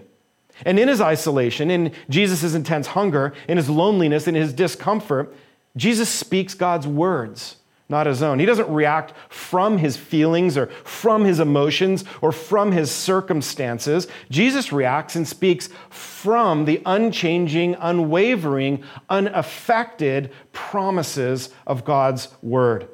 And 0.64 0.78
in 0.78 0.88
his 0.88 1.00
isolation, 1.00 1.70
in 1.70 1.92
Jesus' 2.08 2.54
intense 2.54 2.88
hunger, 2.88 3.32
in 3.48 3.56
his 3.56 3.70
loneliness, 3.70 4.28
in 4.28 4.34
his 4.34 4.52
discomfort, 4.52 5.34
Jesus 5.76 6.08
speaks 6.08 6.54
God's 6.54 6.86
words, 6.86 7.56
not 7.88 8.06
his 8.06 8.22
own. 8.22 8.38
He 8.38 8.46
doesn't 8.46 8.68
react 8.68 9.14
from 9.28 9.78
his 9.78 9.96
feelings 9.96 10.56
or 10.56 10.66
from 10.84 11.24
his 11.24 11.40
emotions 11.40 12.04
or 12.20 12.32
from 12.32 12.72
his 12.72 12.90
circumstances. 12.90 14.06
Jesus 14.30 14.72
reacts 14.72 15.16
and 15.16 15.26
speaks 15.26 15.68
from 15.88 16.66
the 16.66 16.82
unchanging, 16.84 17.74
unwavering, 17.80 18.84
unaffected 19.08 20.30
promises 20.52 21.50
of 21.66 21.84
God's 21.84 22.28
word. 22.42 22.88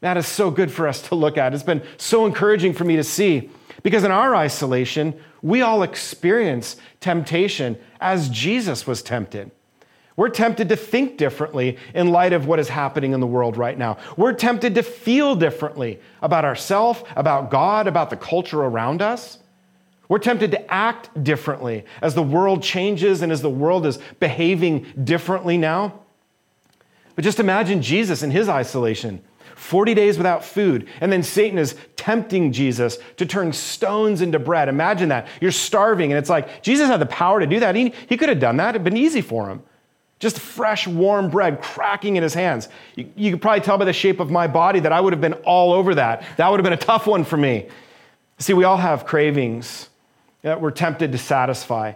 That 0.00 0.16
is 0.16 0.28
so 0.28 0.50
good 0.50 0.70
for 0.70 0.86
us 0.86 1.02
to 1.08 1.16
look 1.16 1.36
at. 1.36 1.52
It's 1.52 1.62
been 1.64 1.82
so 1.96 2.24
encouraging 2.24 2.72
for 2.72 2.84
me 2.84 2.96
to 2.96 3.04
see 3.04 3.50
because 3.82 4.04
in 4.04 4.12
our 4.12 4.34
isolation, 4.34 5.18
we 5.42 5.62
all 5.62 5.82
experience 5.82 6.76
temptation 7.00 7.78
as 8.00 8.28
Jesus 8.28 8.86
was 8.86 9.02
tempted. 9.02 9.50
We're 10.16 10.30
tempted 10.30 10.68
to 10.70 10.76
think 10.76 11.16
differently 11.16 11.78
in 11.94 12.10
light 12.10 12.32
of 12.32 12.46
what 12.46 12.58
is 12.58 12.68
happening 12.68 13.12
in 13.12 13.20
the 13.20 13.26
world 13.26 13.56
right 13.56 13.78
now. 13.78 13.98
We're 14.16 14.32
tempted 14.32 14.74
to 14.74 14.82
feel 14.82 15.36
differently 15.36 16.00
about 16.20 16.44
ourselves, 16.44 17.04
about 17.14 17.52
God, 17.52 17.86
about 17.86 18.10
the 18.10 18.16
culture 18.16 18.60
around 18.60 19.00
us. 19.00 19.38
We're 20.08 20.18
tempted 20.18 20.50
to 20.50 20.72
act 20.72 21.22
differently 21.22 21.84
as 22.02 22.16
the 22.16 22.22
world 22.22 22.64
changes 22.64 23.22
and 23.22 23.30
as 23.30 23.42
the 23.42 23.50
world 23.50 23.86
is 23.86 23.98
behaving 24.18 24.86
differently 25.04 25.56
now. 25.56 26.00
But 27.14 27.22
just 27.22 27.38
imagine 27.38 27.80
Jesus 27.80 28.22
in 28.22 28.32
his 28.32 28.48
isolation. 28.48 29.22
40 29.58 29.94
days 29.94 30.16
without 30.16 30.44
food. 30.44 30.88
And 31.00 31.10
then 31.10 31.24
Satan 31.24 31.58
is 31.58 31.74
tempting 31.96 32.52
Jesus 32.52 32.98
to 33.16 33.26
turn 33.26 33.52
stones 33.52 34.20
into 34.22 34.38
bread. 34.38 34.68
Imagine 34.68 35.08
that. 35.08 35.26
You're 35.40 35.50
starving, 35.50 36.12
and 36.12 36.18
it's 36.18 36.30
like 36.30 36.62
Jesus 36.62 36.86
had 36.86 37.00
the 37.00 37.06
power 37.06 37.40
to 37.40 37.46
do 37.46 37.58
that. 37.60 37.74
He, 37.74 37.92
he 38.08 38.16
could 38.16 38.28
have 38.28 38.38
done 38.38 38.56
that, 38.58 38.70
it'd 38.70 38.84
been 38.84 38.96
easy 38.96 39.20
for 39.20 39.48
him. 39.48 39.62
Just 40.20 40.38
fresh, 40.38 40.86
warm 40.86 41.28
bread 41.28 41.60
cracking 41.60 42.16
in 42.16 42.22
his 42.22 42.34
hands. 42.34 42.68
You, 42.94 43.10
you 43.16 43.30
could 43.32 43.42
probably 43.42 43.60
tell 43.60 43.78
by 43.78 43.84
the 43.84 43.92
shape 43.92 44.20
of 44.20 44.30
my 44.30 44.46
body 44.46 44.80
that 44.80 44.92
I 44.92 45.00
would 45.00 45.12
have 45.12 45.20
been 45.20 45.34
all 45.34 45.72
over 45.72 45.94
that. 45.96 46.24
That 46.36 46.48
would 46.50 46.60
have 46.60 46.64
been 46.64 46.72
a 46.72 46.76
tough 46.76 47.06
one 47.06 47.24
for 47.24 47.36
me. 47.36 47.68
See, 48.38 48.52
we 48.52 48.64
all 48.64 48.76
have 48.76 49.06
cravings 49.06 49.88
that 50.42 50.60
we're 50.60 50.70
tempted 50.70 51.12
to 51.12 51.18
satisfy. 51.18 51.94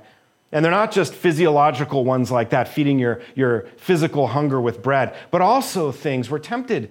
And 0.51 0.65
they're 0.65 0.73
not 0.73 0.91
just 0.91 1.15
physiological 1.15 2.05
ones 2.05 2.31
like 2.31 2.51
that, 2.51 2.67
feeding 2.67 2.99
your, 2.99 3.23
your 3.37 3.67
physical 3.77 4.27
hunger 4.27 4.61
with 4.61 4.83
bread, 4.83 5.15
but 5.31 5.41
also 5.41 5.93
things 5.93 6.29
we're 6.29 6.41
tempted 6.41 6.91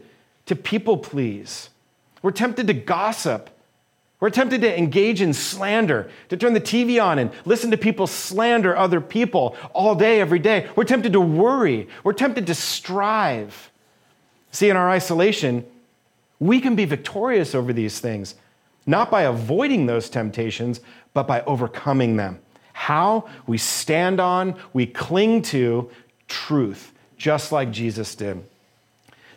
to 0.51 0.55
people 0.57 0.97
please. 0.97 1.69
We're 2.21 2.31
tempted 2.31 2.67
to 2.67 2.73
gossip. 2.73 3.49
We're 4.19 4.29
tempted 4.29 4.59
to 4.61 4.77
engage 4.77 5.21
in 5.21 5.33
slander, 5.33 6.11
to 6.27 6.35
turn 6.35 6.51
the 6.51 6.59
TV 6.59 7.01
on 7.01 7.19
and 7.19 7.31
listen 7.45 7.71
to 7.71 7.77
people 7.77 8.05
slander 8.05 8.75
other 8.75 8.99
people 8.99 9.55
all 9.71 9.95
day, 9.95 10.19
every 10.19 10.39
day. 10.39 10.69
We're 10.75 10.83
tempted 10.83 11.13
to 11.13 11.21
worry. 11.21 11.87
We're 12.03 12.11
tempted 12.11 12.47
to 12.47 12.53
strive. 12.53 13.71
See, 14.51 14.69
in 14.69 14.75
our 14.75 14.89
isolation, 14.89 15.65
we 16.37 16.59
can 16.59 16.75
be 16.75 16.83
victorious 16.83 17.55
over 17.55 17.71
these 17.71 18.01
things, 18.01 18.35
not 18.85 19.09
by 19.09 19.21
avoiding 19.21 19.85
those 19.85 20.09
temptations, 20.09 20.81
but 21.13 21.27
by 21.27 21.43
overcoming 21.43 22.17
them. 22.17 22.39
How? 22.73 23.29
We 23.47 23.57
stand 23.57 24.19
on, 24.19 24.59
we 24.73 24.85
cling 24.85 25.43
to 25.43 25.89
truth, 26.27 26.91
just 27.15 27.53
like 27.53 27.71
Jesus 27.71 28.15
did. 28.15 28.43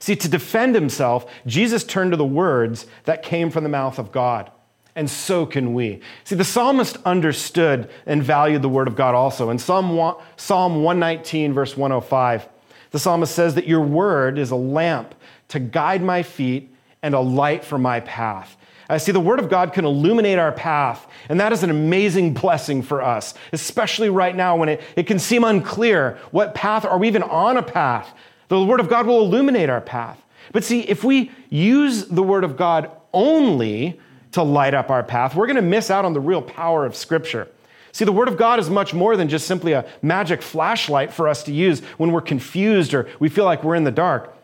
See, 0.04 0.16
to 0.16 0.28
defend 0.28 0.74
himself, 0.74 1.24
Jesus 1.46 1.82
turned 1.82 2.10
to 2.10 2.18
the 2.18 2.26
words 2.26 2.84
that 3.04 3.22
came 3.22 3.48
from 3.48 3.62
the 3.64 3.70
mouth 3.70 3.98
of 3.98 4.12
God. 4.12 4.50
And 4.94 5.08
so 5.08 5.46
can 5.46 5.72
we. 5.72 6.00
See, 6.24 6.34
the 6.34 6.44
psalmist 6.44 6.98
understood 7.06 7.88
and 8.04 8.22
valued 8.22 8.60
the 8.60 8.68
word 8.68 8.86
of 8.86 8.96
God 8.96 9.14
also. 9.14 9.48
In 9.48 9.58
Psalm 9.58 9.96
119, 9.96 11.54
verse 11.54 11.74
105, 11.74 12.46
the 12.90 12.98
psalmist 12.98 13.34
says 13.34 13.54
that 13.54 13.66
your 13.66 13.80
word 13.80 14.36
is 14.36 14.50
a 14.50 14.56
lamp 14.56 15.14
to 15.48 15.58
guide 15.58 16.02
my 16.02 16.22
feet 16.22 16.70
and 17.02 17.14
a 17.14 17.20
light 17.20 17.64
for 17.64 17.78
my 17.78 18.00
path. 18.00 18.58
I 18.90 18.98
see 18.98 19.12
the 19.12 19.20
Word 19.20 19.38
of 19.38 19.48
God 19.48 19.72
can 19.72 19.86
illuminate 19.86 20.38
our 20.38 20.52
path, 20.52 21.06
and 21.30 21.40
that 21.40 21.54
is 21.54 21.62
an 21.62 21.70
amazing 21.70 22.34
blessing 22.34 22.82
for 22.82 23.00
us, 23.00 23.32
especially 23.54 24.10
right 24.10 24.36
now 24.36 24.58
when 24.58 24.68
it, 24.68 24.82
it 24.96 25.06
can 25.06 25.18
seem 25.18 25.44
unclear 25.44 26.18
what 26.30 26.54
path, 26.54 26.84
are 26.84 26.98
we 26.98 27.08
even 27.08 27.22
on 27.22 27.56
a 27.56 27.62
path? 27.62 28.12
The 28.48 28.64
Word 28.64 28.80
of 28.80 28.88
God 28.88 29.06
will 29.06 29.20
illuminate 29.20 29.70
our 29.70 29.80
path. 29.80 30.20
But 30.52 30.64
see, 30.64 30.80
if 30.80 31.04
we 31.04 31.30
use 31.50 32.06
the 32.06 32.22
Word 32.22 32.44
of 32.44 32.56
God 32.56 32.90
only 33.12 34.00
to 34.32 34.42
light 34.42 34.74
up 34.74 34.90
our 34.90 35.02
path, 35.02 35.34
we're 35.34 35.46
going 35.46 35.56
to 35.56 35.62
miss 35.62 35.90
out 35.90 36.04
on 36.04 36.12
the 36.12 36.20
real 36.20 36.42
power 36.42 36.84
of 36.84 36.94
Scripture. 36.94 37.48
See, 37.92 38.04
the 38.04 38.12
Word 38.12 38.28
of 38.28 38.36
God 38.36 38.58
is 38.58 38.68
much 38.68 38.92
more 38.92 39.16
than 39.16 39.28
just 39.28 39.46
simply 39.46 39.72
a 39.72 39.86
magic 40.02 40.42
flashlight 40.42 41.12
for 41.12 41.28
us 41.28 41.44
to 41.44 41.52
use 41.52 41.80
when 41.96 42.10
we're 42.12 42.20
confused 42.20 42.92
or 42.92 43.08
we 43.20 43.28
feel 43.28 43.44
like 43.44 43.62
we're 43.62 43.76
in 43.76 43.84
the 43.84 43.90
dark. 43.92 44.36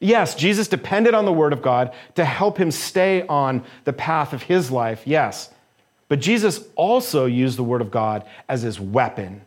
Yes, 0.00 0.34
Jesus 0.34 0.68
depended 0.68 1.14
on 1.14 1.24
the 1.24 1.32
Word 1.32 1.52
of 1.52 1.62
God 1.62 1.94
to 2.16 2.24
help 2.24 2.58
him 2.58 2.70
stay 2.70 3.26
on 3.26 3.64
the 3.84 3.92
path 3.92 4.32
of 4.32 4.42
his 4.42 4.70
life, 4.70 5.02
yes. 5.04 5.50
But 6.08 6.20
Jesus 6.20 6.64
also 6.74 7.26
used 7.26 7.58
the 7.58 7.64
Word 7.64 7.80
of 7.80 7.90
God 7.90 8.24
as 8.48 8.62
his 8.62 8.80
weapon. 8.80 9.42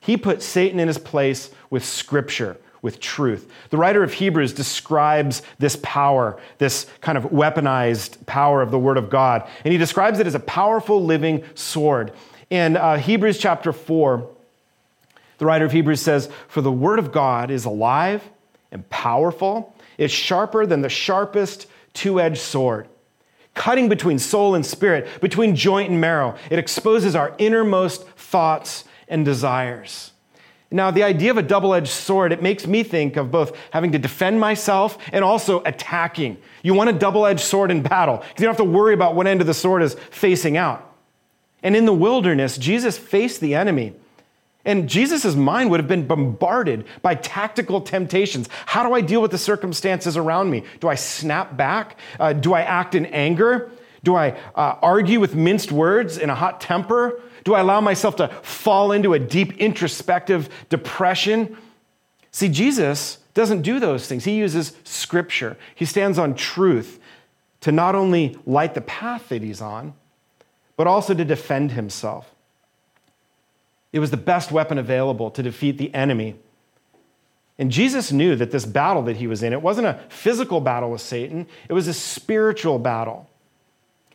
He 0.00 0.16
put 0.16 0.42
Satan 0.42 0.80
in 0.80 0.88
his 0.88 0.98
place 0.98 1.50
with 1.70 1.84
Scripture 1.84 2.56
with 2.82 3.00
truth. 3.00 3.50
The 3.70 3.76
writer 3.76 4.02
of 4.02 4.12
Hebrews 4.12 4.52
describes 4.52 5.42
this 5.58 5.76
power, 5.82 6.40
this 6.58 6.86
kind 7.00 7.18
of 7.18 7.24
weaponized 7.24 8.24
power 8.26 8.62
of 8.62 8.70
the 8.70 8.78
Word 8.78 8.96
of 8.96 9.10
God, 9.10 9.48
and 9.64 9.72
he 9.72 9.78
describes 9.78 10.18
it 10.18 10.26
as 10.26 10.34
a 10.34 10.40
powerful 10.40 11.04
living 11.04 11.44
sword. 11.54 12.12
In 12.48 12.76
uh, 12.76 12.96
Hebrews 12.96 13.38
chapter 13.38 13.72
4, 13.72 14.28
the 15.38 15.46
writer 15.46 15.64
of 15.64 15.72
Hebrews 15.72 16.00
says, 16.00 16.28
For 16.48 16.60
the 16.60 16.72
Word 16.72 16.98
of 16.98 17.12
God 17.12 17.50
is 17.50 17.64
alive 17.64 18.28
and 18.72 18.88
powerful, 18.90 19.74
it's 19.98 20.12
sharper 20.12 20.66
than 20.66 20.82
the 20.82 20.88
sharpest 20.88 21.66
two 21.92 22.20
edged 22.20 22.40
sword. 22.40 22.88
Cutting 23.54 23.88
between 23.88 24.18
soul 24.18 24.54
and 24.54 24.64
spirit, 24.64 25.08
between 25.20 25.56
joint 25.56 25.90
and 25.90 26.00
marrow, 26.00 26.36
it 26.50 26.58
exposes 26.58 27.14
our 27.14 27.34
innermost 27.38 28.06
thoughts 28.10 28.84
and 29.08 29.24
desires. 29.24 30.12
Now, 30.72 30.92
the 30.92 31.02
idea 31.02 31.32
of 31.32 31.36
a 31.36 31.42
double 31.42 31.74
edged 31.74 31.88
sword, 31.88 32.30
it 32.30 32.42
makes 32.42 32.66
me 32.66 32.84
think 32.84 33.16
of 33.16 33.30
both 33.30 33.56
having 33.72 33.90
to 33.92 33.98
defend 33.98 34.38
myself 34.38 34.98
and 35.12 35.24
also 35.24 35.62
attacking. 35.64 36.36
You 36.62 36.74
want 36.74 36.90
a 36.90 36.92
double 36.92 37.26
edged 37.26 37.40
sword 37.40 37.72
in 37.72 37.82
battle 37.82 38.18
because 38.18 38.34
you 38.38 38.46
don't 38.46 38.56
have 38.56 38.64
to 38.64 38.70
worry 38.70 38.94
about 38.94 39.16
what 39.16 39.26
end 39.26 39.40
of 39.40 39.48
the 39.48 39.54
sword 39.54 39.82
is 39.82 39.94
facing 40.10 40.56
out. 40.56 40.94
And 41.62 41.74
in 41.74 41.86
the 41.86 41.92
wilderness, 41.92 42.56
Jesus 42.56 42.96
faced 42.96 43.40
the 43.40 43.54
enemy 43.54 43.94
And 44.64 44.88
Jesus' 44.88 45.34
mind 45.34 45.70
would 45.70 45.80
have 45.80 45.88
been 45.88 46.06
bombarded 46.06 46.84
by 47.00 47.14
tactical 47.14 47.80
temptations. 47.80 48.48
How 48.66 48.86
do 48.86 48.94
I 48.94 49.00
deal 49.00 49.22
with 49.22 49.30
the 49.30 49.38
circumstances 49.38 50.16
around 50.16 50.50
me? 50.50 50.64
Do 50.80 50.88
I 50.88 50.96
snap 50.96 51.56
back? 51.56 51.98
Uh, 52.18 52.34
do 52.34 52.52
I 52.52 52.62
act 52.62 52.94
in 52.94 53.06
anger? 53.06 53.70
Do 54.04 54.16
I 54.16 54.32
uh, 54.54 54.76
argue 54.82 55.18
with 55.18 55.34
minced 55.34 55.72
words 55.72 56.18
in 56.18 56.30
a 56.30 56.34
hot 56.34 56.60
temper? 56.60 57.20
Do 57.44 57.54
I 57.54 57.60
allow 57.60 57.80
myself 57.80 58.16
to 58.16 58.28
fall 58.28 58.92
into 58.92 59.14
a 59.14 59.18
deep 59.18 59.56
introspective 59.58 60.48
depression? 60.68 61.56
See, 62.30 62.48
Jesus 62.48 63.18
doesn't 63.34 63.62
do 63.62 63.80
those 63.80 64.06
things. 64.06 64.24
He 64.24 64.36
uses 64.36 64.72
scripture, 64.84 65.56
he 65.74 65.84
stands 65.84 66.18
on 66.18 66.34
truth 66.34 66.98
to 67.60 67.72
not 67.72 67.94
only 67.94 68.38
light 68.46 68.74
the 68.74 68.80
path 68.80 69.28
that 69.28 69.42
he's 69.42 69.60
on, 69.60 69.92
but 70.76 70.86
also 70.86 71.12
to 71.12 71.24
defend 71.24 71.72
himself. 71.72 72.34
It 73.92 73.98
was 73.98 74.10
the 74.10 74.16
best 74.16 74.50
weapon 74.50 74.78
available 74.78 75.30
to 75.32 75.42
defeat 75.42 75.76
the 75.76 75.92
enemy. 75.92 76.36
And 77.58 77.70
Jesus 77.70 78.12
knew 78.12 78.36
that 78.36 78.50
this 78.50 78.64
battle 78.64 79.02
that 79.02 79.16
he 79.16 79.26
was 79.26 79.42
in, 79.42 79.52
it 79.52 79.60
wasn't 79.60 79.88
a 79.88 80.00
physical 80.08 80.60
battle 80.60 80.90
with 80.90 81.02
Satan, 81.02 81.46
it 81.68 81.74
was 81.74 81.88
a 81.88 81.92
spiritual 81.92 82.78
battle. 82.78 83.28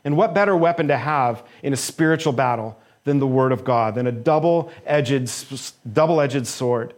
And 0.03 0.17
what 0.17 0.33
better 0.33 0.55
weapon 0.55 0.87
to 0.87 0.97
have 0.97 1.43
in 1.61 1.73
a 1.73 1.77
spiritual 1.77 2.33
battle 2.33 2.79
than 3.05 3.19
the 3.19 3.27
Word 3.27 3.53
of 3.53 3.63
God, 3.63 3.95
than 3.95 4.07
a 4.07 4.11
double 4.11 4.71
edged 4.85 5.31
double 5.93 6.19
edged 6.19 6.45
sword? 6.45 6.93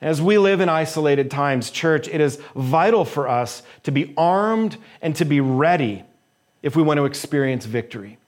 As 0.00 0.20
we 0.20 0.36
live 0.36 0.60
in 0.60 0.68
isolated 0.68 1.30
times, 1.30 1.70
church, 1.70 2.08
it 2.08 2.20
is 2.20 2.40
vital 2.54 3.04
for 3.04 3.28
us 3.28 3.62
to 3.84 3.90
be 3.90 4.12
armed 4.16 4.76
and 5.00 5.16
to 5.16 5.24
be 5.24 5.40
ready 5.40 6.04
if 6.62 6.76
we 6.76 6.82
want 6.82 6.98
to 6.98 7.06
experience 7.06 7.64
victory. 7.64 8.18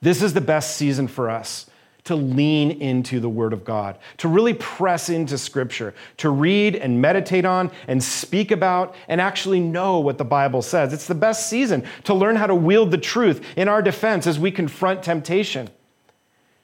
This 0.00 0.22
is 0.22 0.34
the 0.34 0.40
best 0.40 0.76
season 0.76 1.08
for 1.08 1.30
us 1.30 1.66
to 2.04 2.16
lean 2.16 2.70
into 2.70 3.20
the 3.20 3.28
Word 3.28 3.52
of 3.52 3.64
God, 3.64 3.98
to 4.18 4.28
really 4.28 4.54
press 4.54 5.08
into 5.08 5.36
Scripture, 5.36 5.94
to 6.18 6.30
read 6.30 6.74
and 6.74 7.02
meditate 7.02 7.44
on 7.44 7.70
and 7.86 8.02
speak 8.02 8.50
about 8.50 8.94
and 9.08 9.20
actually 9.20 9.60
know 9.60 10.00
what 10.00 10.16
the 10.16 10.24
Bible 10.24 10.62
says. 10.62 10.92
It's 10.92 11.06
the 11.06 11.14
best 11.14 11.50
season 11.50 11.84
to 12.04 12.14
learn 12.14 12.36
how 12.36 12.46
to 12.46 12.54
wield 12.54 12.90
the 12.90 12.98
truth 12.98 13.44
in 13.56 13.68
our 13.68 13.82
defense 13.82 14.26
as 14.26 14.38
we 14.38 14.50
confront 14.50 15.02
temptation. 15.02 15.68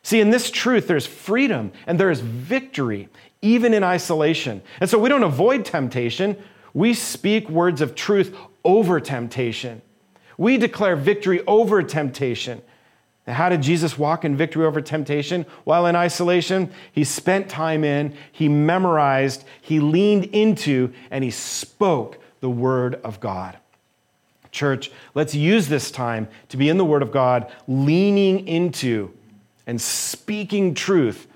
See, 0.05 0.21
in 0.21 0.29
this 0.29 0.51
truth, 0.51 0.87
there's 0.87 1.07
freedom 1.07 1.73
and 1.87 1.99
there 1.99 2.11
is 2.11 2.21
victory, 2.21 3.09
even 3.41 3.73
in 3.73 3.83
isolation. 3.83 4.61
And 4.81 4.89
so 4.89 4.99
we 4.99 5.09
don't 5.09 5.23
avoid 5.23 5.65
temptation, 5.65 6.37
we 6.75 6.93
speak 6.93 7.49
words 7.49 7.81
of 7.81 7.95
truth 7.95 8.37
over 8.65 9.01
temptation. 9.01 9.81
We 10.37 10.59
declare 10.59 10.95
victory 10.95 11.43
over 11.47 11.83
temptation. 11.83 12.61
Now, 13.27 13.33
how 13.33 13.49
did 13.49 13.63
Jesus 13.63 13.97
walk 13.97 14.27
in 14.27 14.37
victory 14.37 14.67
over 14.67 14.83
temptation 14.83 15.47
while 15.65 15.87
in 15.87 15.97
isolation? 15.97 16.71
He 16.93 17.05
spent 17.05 17.49
time 17.49 17.83
in, 17.83 18.15
he 18.31 18.49
memorized, 18.49 19.45
he 19.63 19.81
leaned 19.81 20.27
into, 20.27 20.93
and 21.11 21.25
he 21.25 21.31
spoke 21.31 22.19
the 22.41 22.51
Word 22.51 22.97
of 22.97 23.21
God. 23.21 23.57
Church, 24.51 24.91
let's 25.15 25.35
use 25.35 25.69
this 25.69 25.91
time 25.91 26.29
to 26.51 26.59
be 26.59 26.69
in 26.69 26.77
the 26.77 26.85
Word 26.85 27.01
of 27.01 27.11
God, 27.11 27.51
leaning 27.67 28.47
into 28.47 29.11
and 29.67 29.81
speaking 29.81 30.75
truth 30.75 31.27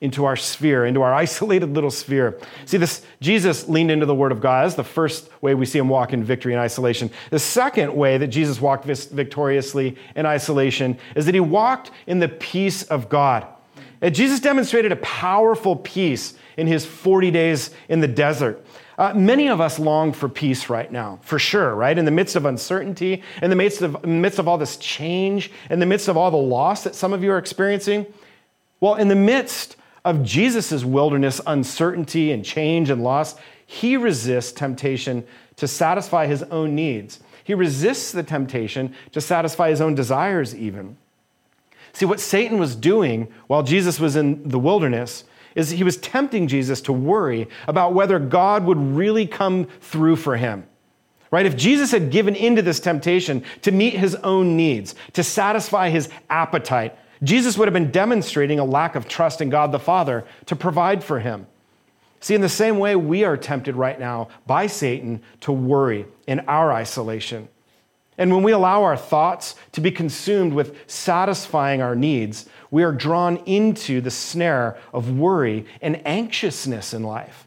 into 0.00 0.24
our 0.24 0.36
sphere, 0.36 0.84
into 0.84 1.02
our 1.02 1.14
isolated 1.24 1.74
little 1.74 1.90
sphere. 1.90 2.38
See, 2.64 2.76
this 2.76 3.02
Jesus 3.20 3.68
leaned 3.68 3.90
into 3.90 4.06
the 4.06 4.14
Word 4.14 4.32
of 4.32 4.40
God. 4.40 4.64
That's 4.64 4.74
the 4.74 4.84
first 4.84 5.30
way 5.42 5.54
we 5.54 5.66
see 5.66 5.78
him 5.78 5.88
walk 5.88 6.12
in 6.12 6.22
victory 6.22 6.52
and 6.52 6.60
isolation. 6.60 7.10
The 7.30 7.38
second 7.38 7.94
way 7.94 8.18
that 8.18 8.28
Jesus 8.28 8.60
walked 8.60 8.84
victoriously 8.84 9.96
in 10.14 10.26
isolation 10.26 10.98
is 11.14 11.26
that 11.26 11.34
he 11.34 11.40
walked 11.40 11.90
in 12.06 12.18
the 12.18 12.28
peace 12.28 12.82
of 12.84 13.08
God. 13.08 13.46
And 14.00 14.14
Jesus 14.14 14.40
demonstrated 14.40 14.92
a 14.92 14.96
powerful 14.96 15.76
peace 15.76 16.34
in 16.56 16.66
his 16.66 16.84
40 16.84 17.30
days 17.30 17.70
in 17.88 18.00
the 18.00 18.08
desert. 18.08 18.64
Uh, 18.98 19.12
many 19.14 19.48
of 19.48 19.60
us 19.60 19.78
long 19.78 20.12
for 20.12 20.28
peace 20.28 20.70
right 20.70 20.90
now, 20.90 21.18
for 21.22 21.38
sure, 21.38 21.74
right? 21.74 21.98
In 21.98 22.06
the 22.06 22.10
midst 22.10 22.34
of 22.34 22.46
uncertainty, 22.46 23.22
in 23.42 23.50
the 23.50 23.56
midst 23.56 23.82
of, 23.82 24.00
the 24.00 24.08
midst 24.08 24.38
of 24.38 24.48
all 24.48 24.56
this 24.56 24.78
change, 24.78 25.50
in 25.68 25.80
the 25.80 25.86
midst 25.86 26.08
of 26.08 26.16
all 26.16 26.30
the 26.30 26.36
loss 26.36 26.84
that 26.84 26.94
some 26.94 27.12
of 27.12 27.22
you 27.22 27.30
are 27.30 27.38
experiencing. 27.38 28.06
Well, 28.80 28.94
in 28.94 29.08
the 29.08 29.14
midst 29.14 29.76
of 30.04 30.22
Jesus' 30.22 30.84
wilderness 30.84 31.40
uncertainty 31.46 32.32
and 32.32 32.44
change 32.44 32.88
and 32.88 33.04
loss, 33.04 33.34
he 33.66 33.96
resists 33.96 34.52
temptation 34.52 35.26
to 35.56 35.68
satisfy 35.68 36.26
his 36.26 36.42
own 36.44 36.74
needs. 36.74 37.20
He 37.44 37.54
resists 37.54 38.12
the 38.12 38.22
temptation 38.22 38.94
to 39.12 39.20
satisfy 39.20 39.70
his 39.70 39.80
own 39.80 39.94
desires, 39.94 40.54
even. 40.54 40.96
See, 41.92 42.04
what 42.04 42.20
Satan 42.20 42.58
was 42.58 42.76
doing 42.76 43.28
while 43.46 43.62
Jesus 43.62 44.00
was 44.00 44.16
in 44.16 44.48
the 44.48 44.58
wilderness 44.58 45.24
is 45.56 45.70
he 45.70 45.82
was 45.82 45.96
tempting 45.96 46.46
Jesus 46.46 46.80
to 46.82 46.92
worry 46.92 47.48
about 47.66 47.94
whether 47.94 48.20
God 48.20 48.64
would 48.64 48.78
really 48.78 49.26
come 49.26 49.66
through 49.80 50.16
for 50.16 50.36
him. 50.36 50.64
Right? 51.32 51.46
If 51.46 51.56
Jesus 51.56 51.90
had 51.90 52.12
given 52.12 52.36
into 52.36 52.62
this 52.62 52.78
temptation 52.78 53.42
to 53.62 53.72
meet 53.72 53.94
his 53.94 54.14
own 54.16 54.56
needs, 54.56 54.94
to 55.14 55.24
satisfy 55.24 55.88
his 55.88 56.08
appetite, 56.30 56.96
Jesus 57.22 57.58
would 57.58 57.66
have 57.66 57.74
been 57.74 57.90
demonstrating 57.90 58.60
a 58.60 58.64
lack 58.64 58.94
of 58.94 59.08
trust 59.08 59.40
in 59.40 59.50
God 59.50 59.72
the 59.72 59.78
Father 59.80 60.24
to 60.46 60.54
provide 60.54 61.02
for 61.02 61.18
him. 61.18 61.46
See, 62.20 62.34
in 62.34 62.40
the 62.40 62.48
same 62.48 62.78
way, 62.78 62.94
we 62.96 63.24
are 63.24 63.36
tempted 63.36 63.74
right 63.74 63.98
now 63.98 64.28
by 64.46 64.66
Satan 64.66 65.22
to 65.40 65.52
worry 65.52 66.06
in 66.26 66.40
our 66.40 66.72
isolation. 66.72 67.48
And 68.18 68.32
when 68.32 68.42
we 68.42 68.52
allow 68.52 68.82
our 68.82 68.96
thoughts 68.96 69.54
to 69.72 69.80
be 69.80 69.90
consumed 69.90 70.54
with 70.54 70.76
satisfying 70.90 71.82
our 71.82 71.94
needs, 71.94 72.48
we 72.70 72.82
are 72.82 72.92
drawn 72.92 73.36
into 73.38 74.00
the 74.00 74.10
snare 74.10 74.78
of 74.92 75.18
worry 75.18 75.66
and 75.82 76.06
anxiousness 76.06 76.94
in 76.94 77.02
life. 77.02 77.46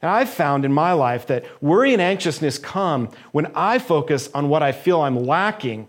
And 0.00 0.10
I've 0.10 0.30
found 0.30 0.64
in 0.64 0.72
my 0.72 0.92
life 0.92 1.26
that 1.26 1.44
worry 1.62 1.92
and 1.92 2.00
anxiousness 2.00 2.58
come 2.58 3.10
when 3.32 3.46
I 3.54 3.78
focus 3.78 4.30
on 4.34 4.48
what 4.48 4.62
I 4.62 4.72
feel 4.72 5.00
I'm 5.00 5.26
lacking 5.26 5.88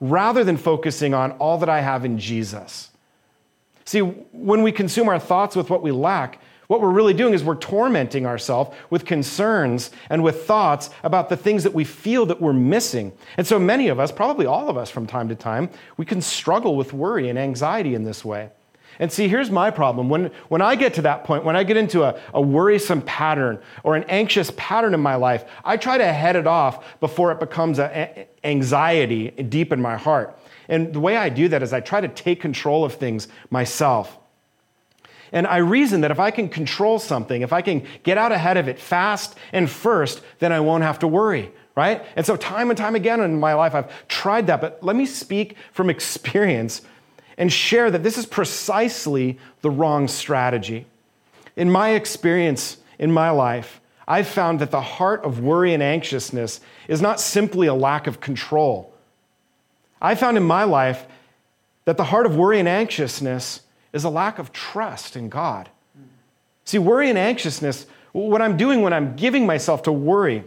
rather 0.00 0.42
than 0.42 0.56
focusing 0.56 1.14
on 1.14 1.32
all 1.32 1.58
that 1.58 1.68
I 1.68 1.80
have 1.80 2.04
in 2.04 2.18
Jesus. 2.18 2.90
See, 3.84 4.00
when 4.00 4.62
we 4.62 4.72
consume 4.72 5.08
our 5.08 5.18
thoughts 5.18 5.54
with 5.54 5.70
what 5.70 5.82
we 5.82 5.92
lack, 5.92 6.40
what 6.74 6.80
we're 6.80 6.90
really 6.90 7.14
doing 7.14 7.34
is 7.34 7.44
we're 7.44 7.54
tormenting 7.54 8.26
ourselves 8.26 8.74
with 8.90 9.04
concerns 9.04 9.92
and 10.10 10.24
with 10.24 10.44
thoughts 10.44 10.90
about 11.04 11.28
the 11.28 11.36
things 11.36 11.62
that 11.62 11.72
we 11.72 11.84
feel 11.84 12.26
that 12.26 12.40
we're 12.40 12.52
missing. 12.52 13.12
And 13.36 13.46
so 13.46 13.60
many 13.60 13.86
of 13.86 14.00
us, 14.00 14.10
probably 14.10 14.44
all 14.44 14.68
of 14.68 14.76
us 14.76 14.90
from 14.90 15.06
time 15.06 15.28
to 15.28 15.36
time, 15.36 15.70
we 15.96 16.04
can 16.04 16.20
struggle 16.20 16.74
with 16.74 16.92
worry 16.92 17.28
and 17.28 17.38
anxiety 17.38 17.94
in 17.94 18.02
this 18.02 18.24
way. 18.24 18.50
And 18.98 19.12
see, 19.12 19.28
here's 19.28 19.52
my 19.52 19.70
problem. 19.70 20.08
When, 20.08 20.32
when 20.48 20.62
I 20.62 20.74
get 20.74 20.94
to 20.94 21.02
that 21.02 21.22
point, 21.22 21.44
when 21.44 21.54
I 21.54 21.62
get 21.62 21.76
into 21.76 22.02
a, 22.02 22.20
a 22.32 22.40
worrisome 22.40 23.02
pattern 23.02 23.60
or 23.84 23.94
an 23.94 24.02
anxious 24.08 24.50
pattern 24.56 24.94
in 24.94 25.00
my 25.00 25.14
life, 25.14 25.44
I 25.64 25.76
try 25.76 25.96
to 25.96 26.12
head 26.12 26.34
it 26.34 26.48
off 26.48 26.98
before 26.98 27.30
it 27.30 27.38
becomes 27.38 27.78
an 27.78 28.26
anxiety 28.42 29.30
deep 29.30 29.72
in 29.72 29.80
my 29.80 29.96
heart. 29.96 30.36
And 30.68 30.92
the 30.92 31.00
way 31.00 31.16
I 31.16 31.28
do 31.28 31.48
that 31.50 31.62
is 31.62 31.72
I 31.72 31.78
try 31.78 32.00
to 32.00 32.08
take 32.08 32.40
control 32.40 32.84
of 32.84 32.94
things 32.94 33.28
myself. 33.50 34.18
And 35.34 35.48
I 35.48 35.56
reason 35.56 36.02
that 36.02 36.12
if 36.12 36.20
I 36.20 36.30
can 36.30 36.48
control 36.48 37.00
something, 37.00 37.42
if 37.42 37.52
I 37.52 37.60
can 37.60 37.84
get 38.04 38.16
out 38.16 38.30
ahead 38.30 38.56
of 38.56 38.68
it 38.68 38.78
fast 38.78 39.34
and 39.52 39.68
first, 39.68 40.22
then 40.38 40.52
I 40.52 40.60
won't 40.60 40.84
have 40.84 41.00
to 41.00 41.08
worry, 41.08 41.50
right? 41.74 42.06
And 42.14 42.24
so, 42.24 42.36
time 42.36 42.70
and 42.70 42.78
time 42.78 42.94
again 42.94 43.20
in 43.20 43.40
my 43.40 43.52
life, 43.54 43.74
I've 43.74 44.06
tried 44.06 44.46
that. 44.46 44.60
But 44.60 44.78
let 44.80 44.94
me 44.94 45.06
speak 45.06 45.56
from 45.72 45.90
experience 45.90 46.82
and 47.36 47.52
share 47.52 47.90
that 47.90 48.04
this 48.04 48.16
is 48.16 48.26
precisely 48.26 49.40
the 49.60 49.70
wrong 49.70 50.06
strategy. 50.06 50.86
In 51.56 51.68
my 51.68 51.90
experience 51.90 52.76
in 53.00 53.10
my 53.10 53.30
life, 53.30 53.80
I've 54.06 54.28
found 54.28 54.60
that 54.60 54.70
the 54.70 54.80
heart 54.80 55.24
of 55.24 55.40
worry 55.40 55.74
and 55.74 55.82
anxiousness 55.82 56.60
is 56.86 57.02
not 57.02 57.18
simply 57.18 57.66
a 57.66 57.74
lack 57.74 58.06
of 58.06 58.20
control. 58.20 58.94
I 60.00 60.14
found 60.14 60.36
in 60.36 60.44
my 60.44 60.62
life 60.62 61.06
that 61.86 61.96
the 61.96 62.04
heart 62.04 62.24
of 62.24 62.36
worry 62.36 62.60
and 62.60 62.68
anxiousness 62.68 63.63
is 63.94 64.04
a 64.04 64.10
lack 64.10 64.38
of 64.38 64.52
trust 64.52 65.16
in 65.16 65.30
God. 65.30 65.70
See, 66.66 66.78
worry 66.78 67.08
and 67.08 67.18
anxiousness, 67.18 67.86
what 68.12 68.42
I'm 68.42 68.56
doing 68.56 68.82
when 68.82 68.92
I'm 68.92 69.16
giving 69.16 69.46
myself 69.46 69.84
to 69.84 69.92
worry 69.92 70.44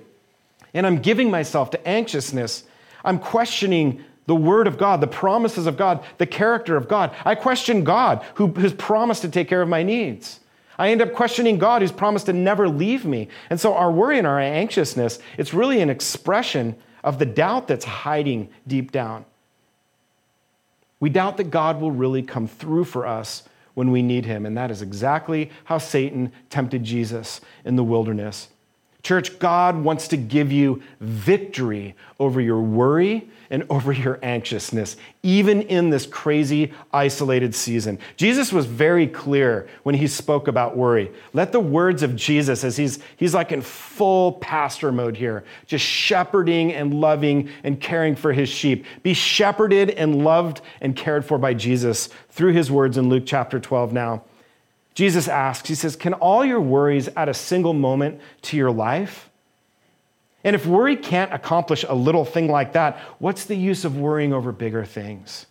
and 0.73 0.86
I'm 0.86 0.97
giving 0.97 1.31
myself 1.31 1.71
to 1.71 1.88
anxiousness, 1.88 2.63
I'm 3.03 3.17
questioning 3.17 4.03
the 4.25 4.36
Word 4.36 4.67
of 4.67 4.77
God, 4.77 4.99
the 4.99 5.07
promises 5.07 5.65
of 5.65 5.77
God, 5.77 6.03
the 6.17 6.25
character 6.25 6.75
of 6.75 6.88
God. 6.88 7.15
I 7.23 7.36
question 7.36 7.83
God 7.83 8.23
who 8.36 8.51
has 8.55 8.73
promised 8.73 9.21
to 9.21 9.29
take 9.29 9.47
care 9.47 9.62
of 9.62 9.69
my 9.69 9.83
needs. 9.83 10.41
I 10.77 10.89
end 10.89 11.01
up 11.01 11.13
questioning 11.13 11.57
God 11.57 11.81
who's 11.81 11.91
promised 11.91 12.27
to 12.27 12.33
never 12.33 12.67
leave 12.67 13.05
me. 13.05 13.29
And 13.49 13.60
so 13.60 13.73
our 13.73 13.91
worry 13.91 14.17
and 14.17 14.27
our 14.27 14.39
anxiousness, 14.39 15.19
it's 15.38 15.53
really 15.53 15.81
an 15.81 15.89
expression 15.89 16.75
of 17.03 17.17
the 17.19 17.25
doubt 17.25 17.67
that's 17.67 17.86
hiding 17.86 18.49
deep 18.67 18.91
down. 18.91 19.25
We 20.99 21.10
doubt 21.10 21.38
that 21.38 21.51
God 21.51 21.79
will 21.79 21.91
really 21.91 22.23
come 22.23 22.47
through 22.47 22.86
for 22.86 23.05
us 23.05 23.43
when 23.73 23.91
we 23.91 24.01
need 24.01 24.25
him. 24.25 24.45
And 24.45 24.57
that 24.57 24.71
is 24.71 24.81
exactly 24.81 25.51
how 25.65 25.77
Satan 25.77 26.31
tempted 26.49 26.83
Jesus 26.83 27.41
in 27.63 27.75
the 27.75 27.83
wilderness. 27.83 28.49
Church, 29.08 29.39
God 29.39 29.78
wants 29.78 30.10
to 30.10 30.17
give 30.17 30.52
you 30.52 30.84
victory 31.00 31.96
over 32.20 32.41
your 32.41 32.60
worry 32.60 33.30
and 33.50 33.63
over 33.70 33.93
your 33.93 34.20
anxiousness, 34.22 34.98
even 35.24 35.62
in 35.62 35.89
this 35.89 36.06
crazy, 36.06 36.74
isolated 36.91 37.56
season. 37.56 38.00
Jesus 38.17 38.52
was 38.52 38.65
very 38.65 39.08
clear 39.08 39.70
when 39.84 39.96
he 39.96 40.08
spoke 40.08 40.50
about 40.50 40.76
worry. 40.76 41.10
Let 41.32 41.54
the 41.54 41.60
words 41.62 42.04
of 42.04 42.17
Jesus, 42.17 42.65
as 42.65 42.76
he's, 42.76 43.00
he's 43.15 43.34
like 43.34 43.54
in 43.54 43.62
full 43.62 44.34
pastor 44.34 44.91
mode 44.91 45.15
here, 45.15 45.46
just 45.67 45.86
shepherding 45.86 46.74
and 46.74 46.93
loving 46.93 47.50
and 47.63 47.80
caring 47.80 48.13
for 48.13 48.34
his 48.34 48.50
sheep, 48.50 48.84
be 49.04 49.13
shepherded 49.13 49.91
and 49.91 50.26
loved 50.26 50.60
and 50.82 50.98
cared 50.98 51.24
for 51.24 51.38
by 51.38 51.54
Jesus 51.54 52.10
through 52.32 52.52
his 52.52 52.70
words 52.70 52.98
in 52.98 53.08
Luke 53.08 53.24
chapter 53.26 53.58
12 53.58 53.93
now. 53.93 54.24
Jesus 54.97 55.27
asks, 55.27 55.69
He 55.69 55.75
says, 55.75 55.95
Can 55.95 56.15
all 56.15 56.43
your 56.43 56.60
worries 56.60 57.07
add 57.15 57.29
a 57.29 57.33
single 57.36 57.73
moment 57.73 58.19
to 58.41 58.57
your 58.57 58.71
life? 58.71 59.29
And 60.43 60.55
if 60.55 60.65
worry 60.65 60.95
can't 60.95 61.31
accomplish 61.31 61.86
a 61.88 61.93
little 61.93 62.25
thing 62.25 62.47
like 62.47 62.73
that, 62.73 62.97
what's 63.19 63.45
the 63.45 63.53
use 63.53 63.86
of 63.86 63.95
worrying 63.95 64.33
over 64.33 64.51
bigger 64.51 64.83
things? 64.86 65.45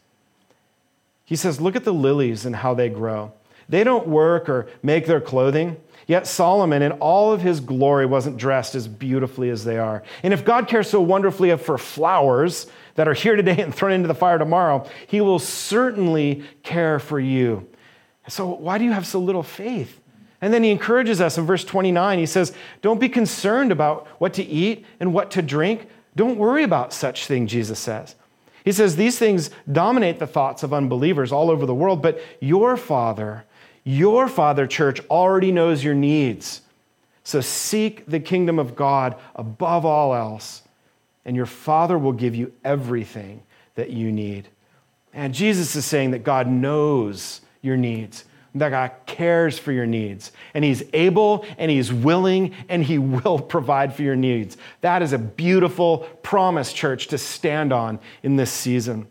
He 1.25 1.37
says, 1.37 1.61
Look 1.61 1.77
at 1.77 1.85
the 1.85 1.95
lilies 1.95 2.45
and 2.45 2.57
how 2.57 2.75
they 2.75 2.89
grow. 2.89 3.35
They 3.69 3.85
don't 3.85 4.09
work 4.09 4.49
or 4.49 4.67
make 4.83 5.07
their 5.07 5.21
clothing. 5.21 5.77
Yet 6.09 6.27
Solomon, 6.27 6.83
in 6.83 6.91
all 6.93 7.33
of 7.33 7.41
his 7.41 7.61
glory, 7.61 8.05
wasn't 8.05 8.39
dressed 8.39 8.75
as 8.75 8.89
beautifully 8.89 9.51
as 9.51 9.63
they 9.63 9.79
are. 9.79 10.03
And 10.25 10.35
if 10.35 10.45
God 10.45 10.67
cares 10.67 10.91
so 10.91 11.01
wonderfully 11.01 11.57
for 11.57 11.79
flowers 11.79 12.67
that 12.97 13.07
are 13.07 13.15
here 13.15 13.37
today 13.37 13.63
and 13.63 13.73
thrown 13.73 13.93
into 13.93 14.09
the 14.09 14.15
fire 14.15 14.39
tomorrow, 14.39 14.89
he 15.07 15.21
will 15.21 15.39
certainly 15.39 16.43
care 16.65 16.99
for 16.99 17.21
you. 17.21 17.69
So, 18.29 18.47
why 18.49 18.79
do 18.79 18.85
you 18.85 18.93
have 18.93 19.07
so 19.07 19.21
little 19.21 19.43
faith? 19.43 20.01
And 20.41 20.53
then 20.53 20.63
he 20.63 20.71
encourages 20.71 21.21
us 21.21 21.39
in 21.39 21.47
verse 21.47 21.65
29. 21.65 22.19
He 22.19 22.27
says, 22.27 22.53
Don't 22.83 23.01
be 23.01 23.09
concerned 23.09 23.73
about 23.73 24.07
what 24.19 24.35
to 24.35 24.45
eat 24.45 24.85
and 25.01 25.15
what 25.15 25.31
to 25.33 25.43
drink. 25.43 25.89
Don't 26.15 26.39
worry 26.39 26.63
about 26.63 26.93
such 26.93 27.27
things, 27.27 27.51
Jesus 27.51 27.79
says. 27.79 28.17
He 28.65 28.73
says, 28.73 28.97
These 28.97 29.19
things 29.19 29.51
dominate 29.71 30.19
the 30.19 30.27
thoughts 30.27 30.63
of 30.63 30.75
unbelievers 30.75 31.33
all 31.33 31.51
over 31.51 31.67
the 31.67 31.75
world, 31.75 32.03
but 32.03 32.21
your 32.41 32.77
Father, 32.77 33.45
your 33.85 34.29
Father, 34.29 34.67
church, 34.67 35.01
already 35.09 35.53
knows 35.53 35.85
your 35.85 35.95
needs. 35.95 36.63
So 37.23 37.41
seek 37.41 38.07
the 38.07 38.21
kingdom 38.21 38.59
of 38.59 38.77
God 38.77 39.17
above 39.35 39.85
all 39.85 40.15
else, 40.15 40.63
and 41.25 41.35
your 41.35 41.47
Father 41.47 41.99
will 41.99 42.13
give 42.13 42.35
you 42.35 42.53
everything 42.65 43.43
that 43.75 43.91
you 43.91 44.13
need. 44.13 44.49
And 45.13 45.35
Jesus 45.35 45.75
is 45.75 45.85
saying 45.85 46.11
that 46.11 46.25
God 46.25 46.47
knows 46.47 47.41
your 47.63 47.77
needs, 47.77 48.25
that 48.55 48.71
God 48.71 48.93
cares 49.07 49.59
for 49.59 49.73
your 49.73 49.87
needs, 49.87 50.33
and 50.55 50.65
He's 50.65 50.83
able 50.93 51.45
and 51.59 51.71
He's 51.71 51.93
willing 51.93 52.55
and 52.69 52.83
He 52.83 52.99
will 52.99 53.39
provide 53.39 53.95
for 53.95 54.03
your 54.03 54.17
needs. 54.17 54.57
That 54.81 55.03
is 55.03 55.13
a 55.13 55.19
beautiful 55.19 55.99
promise, 56.23 56.73
church, 56.73 57.09
to 57.09 57.19
stand 57.19 57.73
on 57.73 57.99
in 58.23 58.37
this 58.37 58.53
season. 58.53 59.09